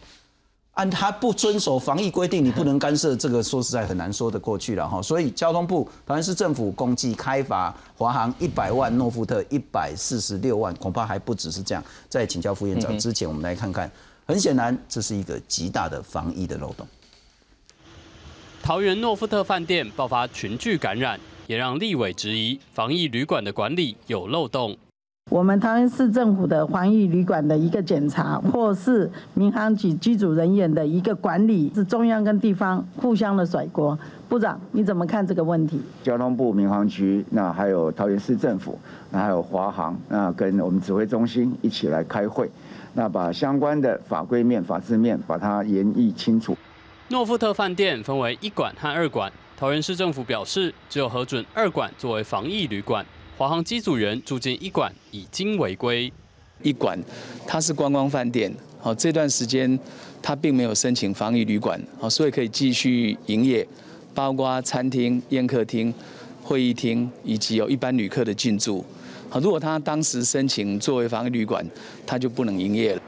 [0.74, 5.02] 按他不遵守防疫规定，你不能干涉，这个说实在很难说得过去了哈。
[5.02, 11.82] 所以交通部当然是政府共计开罚华航一百万，诺富特一百四十六万，恐怕还不只是这样。
[12.08, 13.90] 在请教副院长之前，我们来看看，
[14.26, 16.86] 很显然这是一个极大的防疫的漏洞。
[18.64, 24.74] 桃园诺富特饭店爆发群聚感染，也让立委质疑防疫旅馆的管理有漏洞。
[25.30, 33.98] 我们桃园市政府的防疫旅馆的一个检查，或是民航局机组人员的一个管理，是中央跟地方互相的甩锅。
[34.30, 35.78] 部长，你怎么看这个问题？
[36.02, 38.78] 交通部民航局，那还有桃园市政府，
[39.10, 42.50] 那还有华航，那跟我们指挥中心一起来开会，
[42.94, 46.56] 那把相关的法规面、法制面把它研议清楚。
[47.08, 53.04] 诺富特饭店分为一馆和二馆，桃园市政府表示，只有核准二馆作为防疫旅馆。
[53.36, 56.10] 华航机组员住进一馆已经违规。
[56.62, 56.98] 一馆
[57.46, 58.50] 它是观光饭店，
[58.80, 59.78] 好这段时间
[60.22, 63.66] 它并没有申请防疫旅馆，好所以可以继续营业，
[64.14, 65.92] 包括餐厅、宴客厅、
[66.42, 68.82] 会议厅以及有一般旅客的进驻。
[69.28, 71.62] 好，如果他当时申请作为防疫旅馆，
[72.06, 73.02] 他就不能营业了。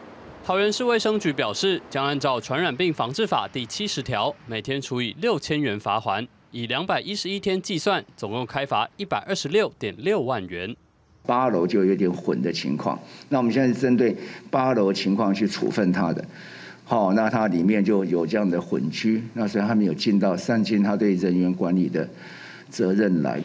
[0.47, 10.77] 桃园市卫生局表示，将按照《传染病防治法》第七十条，每天处以六千元罚款，以两百一十一天计算，总共开罚一百二十六点六万元。
[11.25, 12.97] 八楼就有点混的情况，
[13.29, 14.17] 那我们现在是针对
[14.49, 16.25] 八楼情况去处分他的。
[16.85, 22.09] 好，那它里面就有这样的混居，那所以他没有尽到善尽他对人员管理的
[22.71, 23.43] 责任来。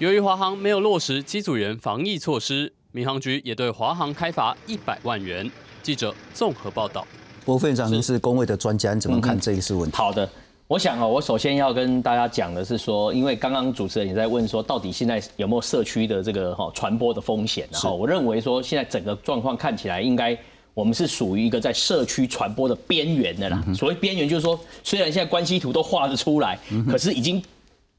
[0.00, 5.48] 由于华航没有落实机组员防疫措施，民航局也对华航开罚一百万元。
[5.82, 7.06] 记者综合报道。
[7.44, 9.96] 郭副院长，您是工位的专家，你怎么看这一次问题？
[9.96, 10.28] 好的，
[10.68, 17.66] 我想啊，我首先要跟大家讲的是说，因为刚刚主持人也在问说，到底现在有没有社区的这个哈传播的风险？
[17.72, 20.36] 然后我认为说，现在整个状况看起来，应该
[20.74, 23.64] 我们是属于一个在社区传播的边缘的啦。
[23.74, 26.58] 所谓边缘，就是说，虽然现在关系图都画得出来，
[26.88, 27.42] 可是已经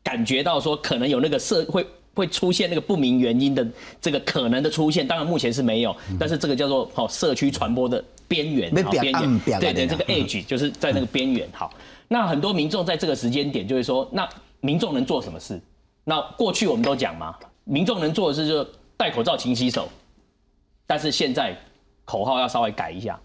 [0.03, 1.85] 感觉到说，可能有那个社会。
[2.13, 3.65] 会出现那个不明原因的
[4.01, 11.47] 这个可能的出现，当然目前是没有，但是这个叫做好社区传播的边缘，边缘，对对，这个 edge 就是在那个边缘。
[11.53, 11.73] 好，
[12.07, 14.27] 那很多民众在这个时间点就会说，那
[14.59, 15.59] 民众能做什么事？
[16.03, 19.87] 那过去我们都讲嘛，民众能做的事就是戴口罩、勤洗手，
[20.85, 21.55] 但是现在
[22.03, 23.19] 口号要稍微改一下，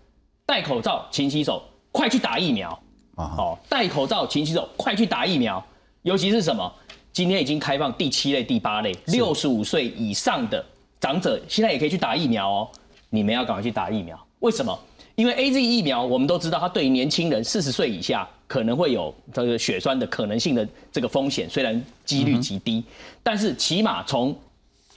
[0.45, 2.71] 戴口罩、勤洗手，快去打疫苗
[3.17, 3.25] 啊！
[3.25, 5.65] 好，戴口罩、勤洗手，快去打疫苗，
[6.03, 6.73] 尤其是什么？
[7.17, 10.63] 今天已经开放第七类、第八类，六十五岁以上的
[11.01, 12.69] 长者现在也可以去打疫苗哦。
[13.09, 14.79] 你们要赶快去打疫苗，为什么？
[15.15, 22.85] 因为 A Z 疫苗我们都知道，它对于年轻人四十岁以下可能会有这个血栓的可能性的这个风险，虽然几率极低，
[23.23, 24.39] 但是起码从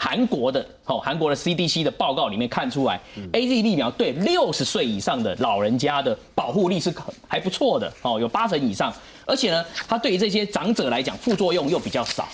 [0.01, 2.99] 韩国的哦，韩国的 CDC 的报告里面看出来
[3.33, 8.91] ，A Z 疫苗对六十岁以上的老人家的保护力是很还不错的哦，有八成以上。
[9.25, 12.27] 而且呢，它对于这些长者来讲，副作用又比较少。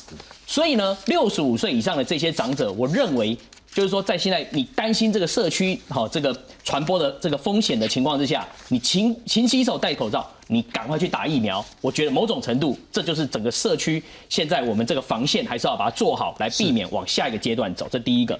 [0.45, 3.35] 所以呢，六十五岁以上的这些长者，我认为
[3.73, 11.63] 就是说，在现在你担心这个社区好这个传播的这个风险的情况之下，你勤勤洗手、戴口罩，你赶快去打疫苗。
[11.81, 17.87] 我觉得某种程度，这就是整个社区现在我们这个防线还是要把它做好，来避免往下一个阶段走。
[17.89, 18.39] 这第一个。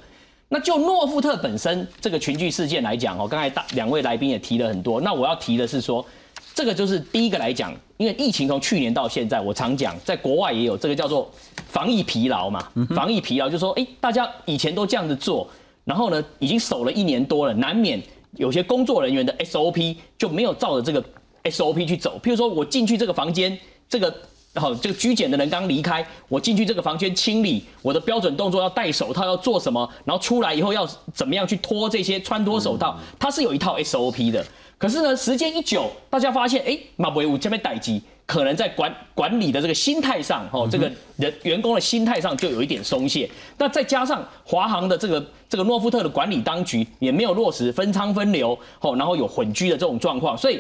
[0.50, 5.02] 那就诺富特本身这个群聚事件来讲哦，刚才大两位来宾也提了很多。
[5.02, 6.06] 那我要提的是说。
[6.54, 11.30] 这个就是第一个来讲，因为疫情从去年到现在，我常讲，在国外也有这个叫做
[11.68, 12.66] 防疫疲劳嘛。
[12.96, 15.46] 防疫疲劳就是说，哎，大家以前都这样子做，
[15.84, 18.02] 然后呢，已经守了一年多了，难免
[18.38, 21.04] 有些工作人员的 SOP 就没有照着这个
[21.46, 22.20] SOP 去走。
[22.24, 24.14] 譬如说我进去这个房间，这个
[24.56, 34.46] 好，这个居检的人刚离开，我进去这个房间清理，我的标准动作要戴手套，要做什么，然后出来以后要怎么样去脱这些穿脱手套，它是有一套 SOP 的。
[34.78, 43.30] 可是呢，时间一久，大家发现，哎，马维武这边待机，可能在管管理的这个心态上，哦，这个人员工的心态上就有一点松懈。
[43.58, 50.60] 那再加上华航的这个这个诺富特的管理当局也没有落实分仓分流，哦，然后有混居的这种状况，所以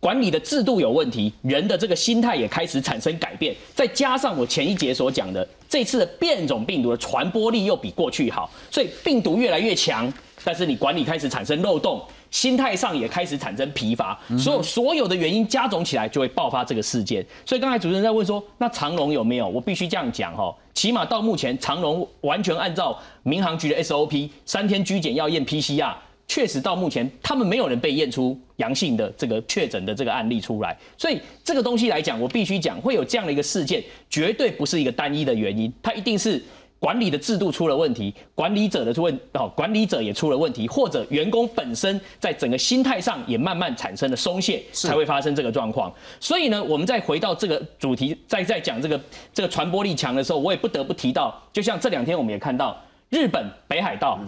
[0.00, 3.54] 管理的制度有问题，人的这个心态也开始产生改变。
[3.74, 10.12] 再加上我前一节所讲的，这次的变种病毒的传播力又比过去好，所以病毒越来越强，
[10.44, 12.02] 但是你管理开始产生漏洞。
[12.28, 17.24] 心态上也开始产生疲乏，所有所有的原因加总起来，就会爆发这个事件。
[17.46, 19.48] 所以刚才主持人在问说，那长隆有没有？
[19.48, 25.94] 我必须这样讲哈，起码到目前，长隆完全按照民航局的 SOP，三天居检要验 PCR，
[26.26, 30.76] 确实到目前他们没有人被验出阳性的这个确诊的这个案例出来。
[30.96, 36.42] 所以这个东西来讲，我必须讲会有这样的一个事件，绝对不是一个单一的原因，它一定是。
[36.78, 45.92] 管理的制度出了问题，管理者的出问哦，管理者也出了问题，或者员工本身在整个心态上也慢慢产生了松懈，才会发生这个状况。
[46.20, 49.00] 所以呢，我们再回到这个主题，再再讲这个
[49.32, 52.76] 这个传播力强的时候，我也不得不提到，就像这两天我们也看到
[53.08, 54.20] 日本北海道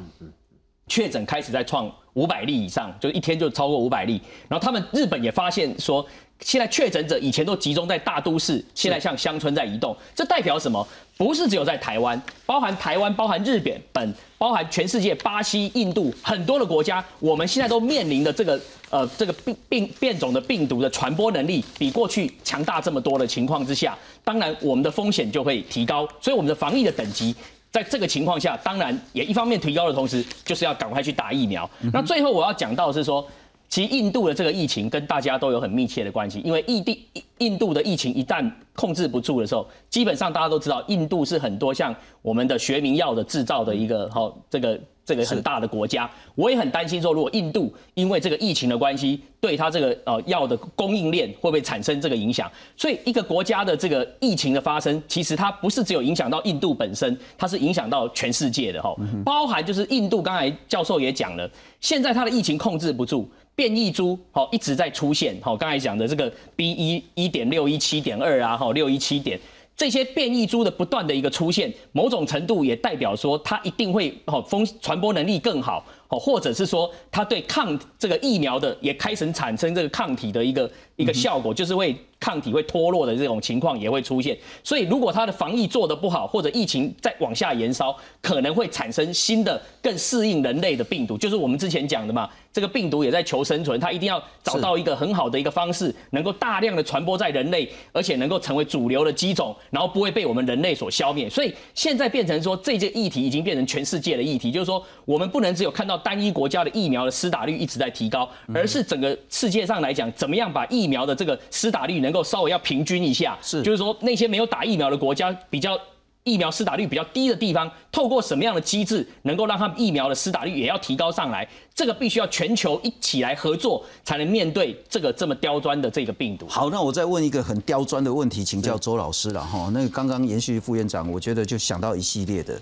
[0.89, 6.07] 确诊开始在创五百例以上，就一天就超过五百例，然后他们日本也发现说。
[6.41, 10.87] 现在确诊者以前都集中在大都市，现在向乡村在移动，这代表什么？
[11.17, 27.35] 不是只有在台湾，包含台湾、包含日本、本、包含全世界、巴西、印度很多的国家，我们现在都面临的这个呃这个病病变种的病毒的传播能力比过去强大这么多的情况之下，当然我们的风险就会提高，所以我们的防疫的等级
[27.71, 31.69] 在这个情况下，当然也一方面提高的同时，就是要赶快去打疫苗。
[31.93, 33.27] 那最后我要讲到是说。
[33.69, 37.07] 其实印度的这个疫情跟大家都有很密切的关系，因为异地
[37.39, 46.11] 印度的疫情一旦控制不住的时候，基本上大家都知道，印度是很多像我们的学名药的制造的一个哈这个这个很大的国家。
[46.35, 52.51] 我也很担心说，如果印度因为这个疫情的关系，对它这个呃药的供应链会不会产生这个影响？
[52.75, 61.49] 所以一个国家的这个疫情的发生，其实它不是只有影响到印度本身，它是影响到全世界的哈，包含就是印度刚才教授也讲了，
[61.81, 63.29] 现在它的疫情控制不住。
[63.59, 69.37] 变异株好一直在出现，好刚才讲的这个 B 一一点六一七点二啊，好六一七点
[69.77, 84.37] 这些变异株的不断的一个出现，某种程度也代表说它一定会好风传播能力更好，好，或者是说它对抗这个疫苗的也开始产生这个抗体的一个一个效果，就是会抗体会脱落的这种情况也会出现。
[84.63, 101.29] 所以如果它的防疫做得不好，或者疫情再往下延烧，可能会产生新的更适应人类的病毒，就是我们之前讲的嘛，这个病毒也在求生存，它一定要找到一个很好的一个方式，能够大量的传播在人类，而且能够成为主流的机种，然后不会被我们人类所消灭。
[101.31, 115.79] 所以现在变成说这件议题已经变成全世界的议题，就是说我们不能只有看到单一国家的疫苗的施打率一直在提高，而是整个世界上来讲，怎么样把疫苗的这个施打率能够稍微要平均一下，是就是说那些没有打疫苗的国家比较。
[116.25, 121.49] 疫苗施打率比较低的地方，透过什么样的机制，能够让他们疫苗的施打率也要提高上来？
[121.75, 126.47] 这个必须要全球一起来合作，才能面对这个这么刁钻的这个病毒。
[126.47, 129.71] 好，那我再问一个很刁钻的问题，请教周老师了哈。
[129.73, 132.61] 那个刚刚延续副院长，我觉得就想到一系列的，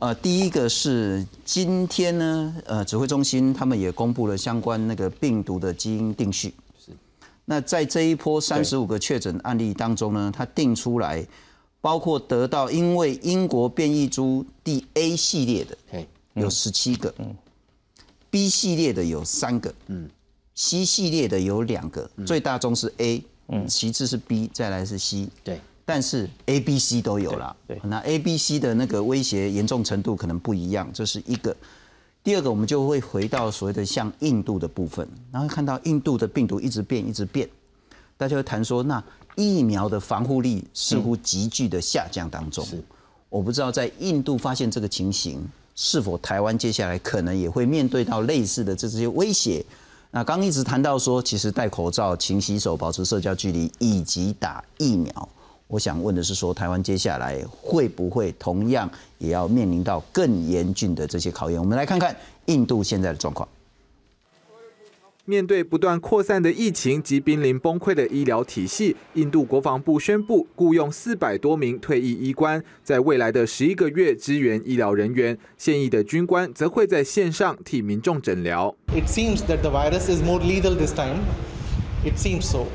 [0.00, 6.52] 呃，第一个是今天呢，呃，指挥中心他们也公布了相关那个病毒的基因定序。
[7.46, 7.50] 是。
[7.52, 11.26] 那在这一波三十五个确诊案例当中呢，它定出来。
[11.78, 15.78] 包括得到因为英国变异株第 A 系列的
[16.34, 17.14] 有十七个
[18.28, 20.10] ，B 系列的有三个，嗯
[20.56, 31.54] ，C 系列的有两个，最大宗是 A，嗯，其次是 B，再来是 C，对，但是 A、B、C 都有了，对，那 A、B、C 的那个威胁严重程度可能不一样，这是一个。
[32.26, 37.48] 第二个，我们就会回到所谓的像印度的部分，然后看到印度的病毒一直变，一直变，
[38.16, 39.00] 大家会谈说那。
[39.36, 42.82] 疫苗的防护力似乎急剧的下降当中，是
[43.28, 49.62] 我不知道在印度发现这个情形，是否台湾接下来可能也会面对到类似的这些威胁？
[50.10, 55.28] 那刚一直谈到说，其实戴口罩、勤洗手、保持社交距离以及打疫苗，
[55.68, 58.88] 我想问的是说，台湾接下来会不会同样
[59.18, 61.60] 也要面临到更严峻的这些考验？
[61.60, 63.48] 我们来看看印度现在的状况。
[65.24, 75.36] 面对不断扩散的疫情及濒临崩溃的医疗体系，印度国防部宣布雇佣四百多名退役医官，在未来的十一个月支援医疗人员。
[75.58, 78.72] 现役的军官则会在线上替民众诊疗。
[78.94, 81.16] It seems that the virus is more lethal this time.
[82.04, 82.66] It seems so.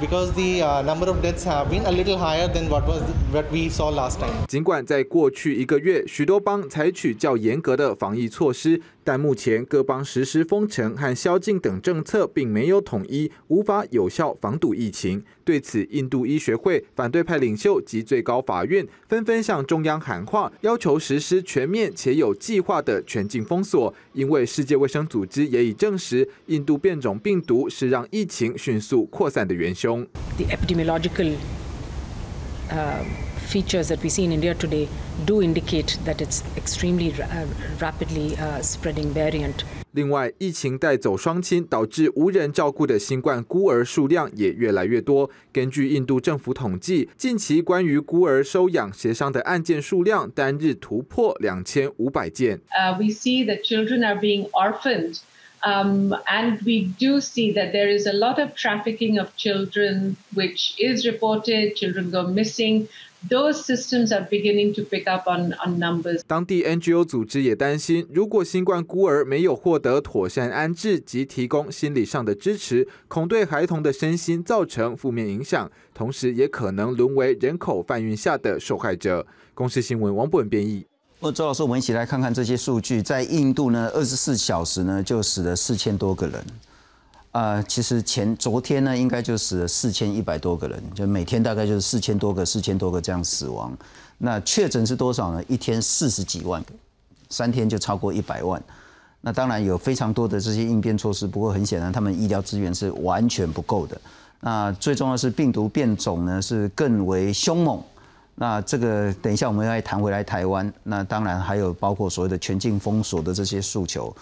[0.00, 3.68] Because the number of deaths have been a little higher than what was what we
[3.68, 4.32] saw last time.
[4.46, 15.22] 尽管在过去一个月，许多邦采取较严格的防疫措施，但目前各邦实施封城和宵禁等政策并没有统一，无法有效防堵疫情。
[15.44, 23.94] 对此，印度医学会反对派领袖及最高法院纷纷向中央喊话，要求实施全面且有计划的全境封锁。
[24.12, 30.04] 因为世界卫生组织也已证实，印度变种病毒是让疫情迅速扩散的元凶。
[33.49, 34.87] features that we see in India today
[35.25, 37.13] do indicate that it's extremely
[37.79, 39.63] rapidly spreading variant.
[39.93, 45.29] 另外，疫情带走双亲，导致无人照顾的新冠孤儿数量也越来越多。
[45.51, 52.61] 根据印度政府统计，近期关于孤儿收养协商的案件数量单日突破两千五百件。
[52.69, 55.17] Uh, we see that children are being orphaned,
[55.65, 60.73] um, and we do see that there is a lot of trafficking of children, which
[60.79, 61.75] is reported.
[61.75, 62.87] Children go missing.
[63.28, 66.20] Those systems are beginning to pick up on on numbers。
[66.26, 79.26] 当地 NGO 组织也担心，如果新冠孤儿没有获得妥善安置及提供心理上的支持，恐对孩童的身心造成负面影响，同时也可能沦为人口贩运下的受害者。
[79.54, 80.84] 公司新闻王博文编译。
[81.20, 86.44] 那周老师，我们一起来看看这些数据，在印度呢，二十四小时呢就死了四千多个人。
[87.36, 93.76] 啊，其实前昨天呢，应该就死了四千一百多个人，就每天大概就是四千多个、四千多个这样死亡。
[94.16, 95.44] 那确诊是多少呢？
[95.46, 96.72] 一天四十几万个，
[97.28, 98.62] 三天就超过一百万。
[99.20, 104.00] 那当然有非常多的这些应变措施，不过很显然他们医疗资源是完全不够的。
[104.40, 107.78] 那最重要是病毒变种呢是更为凶猛。
[108.36, 110.72] 那这个等一下我们要谈回来台湾。
[110.84, 114.16] 那当然还有包括所谓的全境封锁的这些诉求。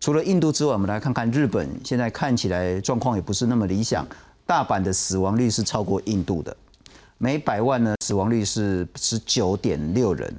[0.00, 1.68] 除了印度之外，我们来看看日本。
[1.84, 4.06] 现在看起来状况也不是那么理想。
[4.46, 6.56] 大阪的死亡率是超过印度的，
[7.18, 10.34] 每百万呢死亡率是十九点六人。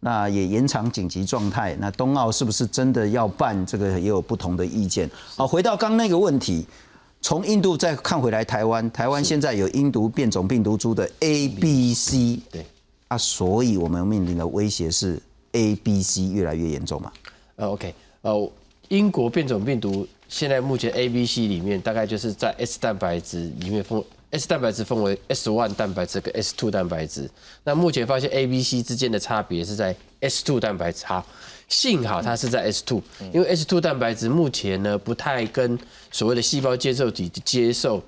[0.00, 1.74] 那也延长紧急状态。
[1.80, 3.66] 那冬奥是不是真的要办？
[3.66, 5.10] 这个也有不同的意见。
[5.34, 6.64] 好，回到刚那个问题，
[7.22, 12.38] 从印度再看回来台湾，台湾现在有印度变种病毒株的 A、B、C。
[12.52, 12.64] 对。
[13.08, 15.20] 啊，所以我们面临的威胁是
[15.52, 17.10] A、B、C 越来越严重嘛？
[17.56, 18.52] 呃，OK，呃。
[18.88, 27.30] 英国变种病毒现在目前 A、B、C 里面大概就是在 S 蛋白质里面分 S 蛋白质分为 S one 蛋白质跟 S two 蛋白质。
[27.64, 31.06] 那目前发现 A、B、C 之间的差别是在 S two 蛋白质。
[31.06, 31.26] 好，
[31.66, 35.78] 幸好它是在 S two，因为 S two 蛋白质目前呢不太跟
[36.10, 38.02] 所谓的细胞接受体接受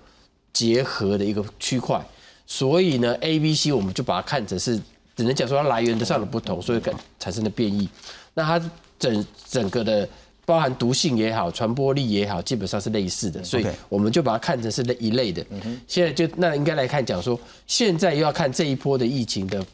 [0.52, 1.98] 结合的一个区块，
[2.46, 4.78] 所以呢 A、B、C 我们就把它看成是
[5.16, 6.82] 只能讲说它来源的上的不同，所以
[7.18, 7.88] 产生的变异。
[8.34, 10.06] 那它整整个的。
[10.50, 15.46] 包含毒性也好，传播力也好，基本上是类似的，所以我们就把它看成是那一类的。
[15.86, 17.38] 现在就那应该来看讲说，
[17.68, 19.64] 现在又要看这一波的疫情的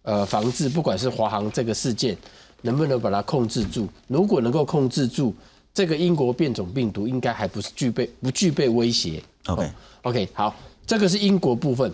[0.00, 2.16] 呃防治，不管是华航这个事件
[2.62, 3.86] 能不能把它控制住。
[4.08, 5.34] 如果能够控制住，
[5.74, 9.22] 这个英国变种病毒应该还不是具备不具备威胁。
[9.48, 9.70] OK
[10.00, 10.56] OK 好，
[10.86, 11.92] 这个是英国部分，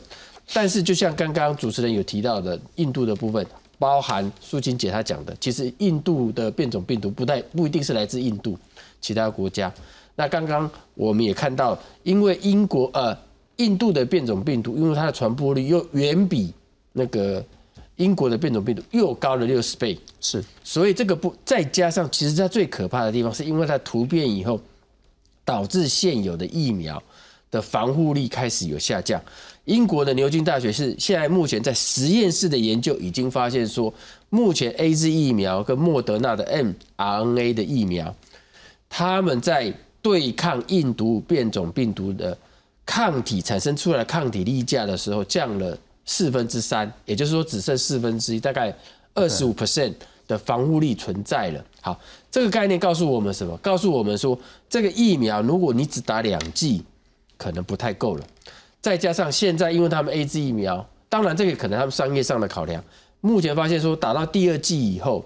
[0.52, 3.44] 但是就像刚刚主持人有提到的，印度的部分。
[3.78, 8.58] 包含苏青姐她讲的，其实印度的变种病毒不太不一定是来自印度，
[9.00, 9.72] 其他国家。
[10.16, 13.16] 那刚刚我们也看到，因为英国呃
[13.56, 16.52] 印度的变种病毒，因为它的传播率又远比
[16.92, 17.44] 那个
[17.96, 24.60] 英国的变种病毒又高了六十倍，是，所以这个不再加上，其实它最可怕的地方，是因为它突变以后，
[25.44, 27.00] 导致现有的疫苗
[27.50, 29.22] 的防护力开始有下降。
[29.68, 33.92] 英国的牛津大学是现在目前在实验室的研究已经发现说，
[34.30, 36.42] 目前 A Z 疫苗跟莫德纳的
[36.96, 38.14] mRNA 的疫苗，
[38.88, 42.36] 他们在对抗印度变种病毒的
[42.86, 48.74] 抗体产生出来的抗体例价的时候，降了四分之三，也就是说只剩四分之一，大概
[49.12, 49.92] 二十五 percent
[50.26, 51.62] 的防护力存在了。
[51.82, 52.00] 好，
[52.30, 53.54] 这个概念告诉我们什么？
[53.58, 54.38] 告诉我们说，
[54.70, 56.82] 这个疫苗如果你只打两剂，
[57.36, 58.24] 可能不太够了。
[58.88, 62.82] 再加上现在，因为他们 A Z 疫苗，当然这个可能他们商业上的考量。
[63.20, 65.22] 目前发现说，打到第二剂以后，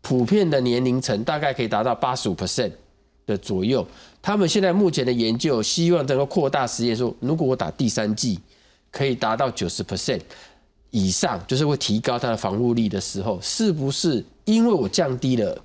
[0.00, 2.72] 普遍的年龄层大概可以达到八十五 percent
[3.26, 3.86] 的左右。
[4.20, 8.40] 他们现在目前的研究，希望能够扩大实验，说如果我打第三剂，
[8.90, 10.20] 可以达到九十 percent
[10.90, 15.56] 以上，就是会提高它的防护力的时候，是不是因为我降低了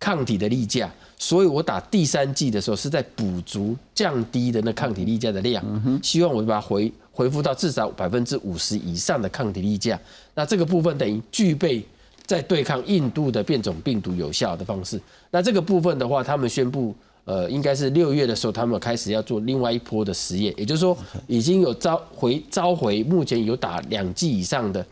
[0.00, 0.90] 抗体的例价？
[1.20, 9.98] 所以我打第三剂的时候是在补足降低的那抗体例价的量，希望我把它回回复到至少百分之五十以上的抗体例价。
[10.34, 11.84] 那这个部分等于具备
[12.24, 15.00] 在对抗印度的变种病毒有效的方式。
[15.32, 16.94] 那这个部分的话，他们宣布，
[17.24, 20.96] 呃，应该是六月的时候，他们开始要做另外一波的实验，也就是说，
[21.26, 24.86] 已经有召回召回目前有打两剂以上的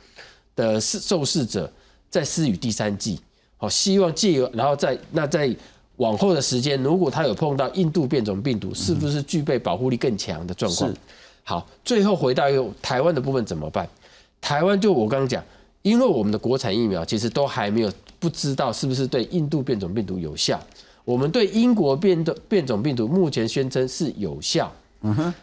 [0.57, 1.73] 的受试者，
[2.11, 3.21] 在施予第三剂。
[3.57, 5.55] 好，希望借由然后再那在。
[5.97, 10.93] 往后的时间，如果他有碰到印度变种病毒，是不是具备保护力更强的状况？
[11.43, 13.89] 好，最后回到一个台湾的部分怎么办？
[14.41, 15.43] 台湾就我刚刚讲，
[15.81, 20.61] 因为我们的国产疫苗其实都还没有不知道是不是对印度变种病毒有效。
[21.05, 24.71] 我们对英国变的变种病毒目前宣称是有效，
[25.01, 25.35] 嗯哼，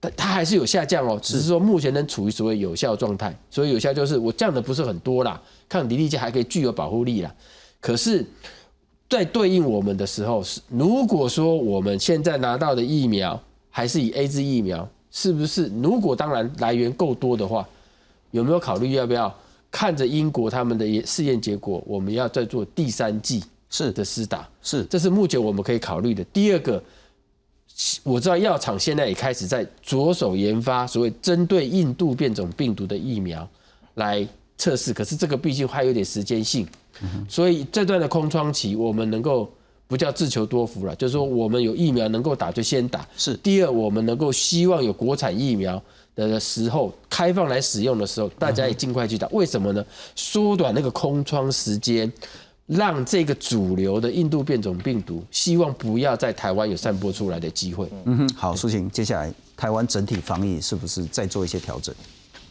[0.00, 3.36] 但它还是有下降哦，只是说目前仍处于所谓有效状态。
[3.50, 5.38] 所以有效就是我降的不是很多啦，
[5.68, 7.34] 抗体力剂还可以具有保护力啦。
[7.78, 8.24] 可是。
[9.12, 13.38] 在对应我们的时候，是如果说我们现在拿到的疫苗
[13.68, 15.70] 还是以 A Z 疫苗，是不是？
[15.82, 17.68] 如果当然来源够多的话，
[18.30, 19.30] 有没有考虑要不要
[19.70, 24.48] 看着英国他们的试验结果，我们要再做第三剂是的施打？
[24.62, 26.24] 是，这是目前我们可以考虑的。
[26.32, 26.82] 第二个，
[28.02, 33.46] 我知道药厂现在也开始在着手研发所谓针对印度变种病毒的疫苗
[33.96, 36.66] 来测试，可是这个毕竟还有点时间性。
[37.28, 39.50] 所以这段的空窗期，我们能够
[39.86, 43.06] 不叫自求多福了，就是说我们有疫苗能够打就先打。
[43.16, 43.34] 是。
[43.36, 45.82] 第二，我们能够希望有国产疫苗
[46.14, 49.28] 的时候开放来使用的时候，大家也尽快去打。
[49.28, 49.84] 为什么呢？
[50.16, 52.10] 缩短那个空窗时间，
[52.66, 57.86] 让这个主流的印度变种病毒，希望不要在台湾有散播出来的机会。
[58.04, 58.28] 嗯哼。
[58.34, 61.94] 好，苏晴，接下来台湾整体防疫是不是再做一些调整？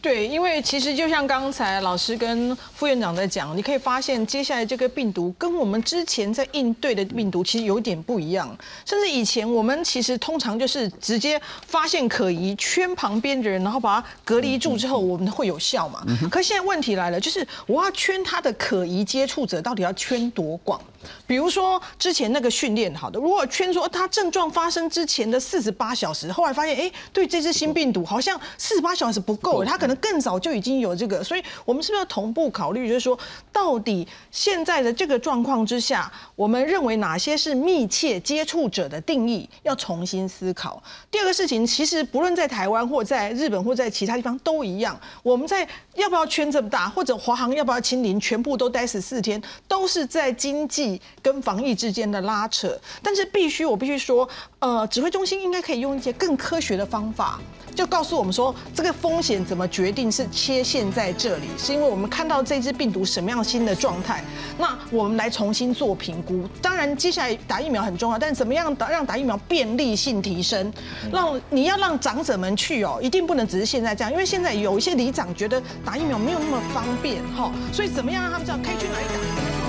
[0.02, 8.54] 对，因为其实就像刚才老师跟副院长在讲，你可以发现接下来这个病毒跟我们之前在应对的病毒其实有点不一样。
[8.84, 16.04] 甚至以前我们其实通常就是直接发现可疑，圈旁边的人，然后把它隔离住之后，我们会有效嘛？
[16.28, 20.80] 可现在问题来了，就是我要圈他的可疑接触者，到底要圈多广？
[21.26, 33.18] 比如说之前那个训练好的，如果圈说他症状发生之前的四十八小时，后来发现哎，对这只新病毒好像四十八小时不够，他可能更早就已经有这个，所以我们是不是要同步考虑，就是说
[33.52, 40.82] 到底现在的这个状况之下，我们认为哪些是密切接触者的定义要重新思考。
[41.10, 50.91] 第二个事情，其实不论在台湾或在日本或在其他地方都一样，我们在要不要圈这么大，或者华航要不要清零，全部都待十四天，都是在经济。
[51.22, 52.76] 跟防疫之间的拉扯。
[53.02, 54.28] 但是必须我必须说，
[54.58, 57.40] 呃，指挥中心应该可以用一些更科学的方法。
[57.74, 64.22] 就告诉我们说，这个风险怎么决定是切线在这里，是因为我们看到这支病毒什么样新的状态，
[64.58, 66.46] 那我们来重新做评估。
[66.60, 70.70] 当然，接下来打疫苗很重要，但怎么样打让打疫苗便利性提升，
[71.10, 79.61] 让你要让长者们去哦，一定不能只是现在这样，因为现在有一些里长觉得打疫苗没有那么方便哈，所以怎么样让他们知道可以去哪里打？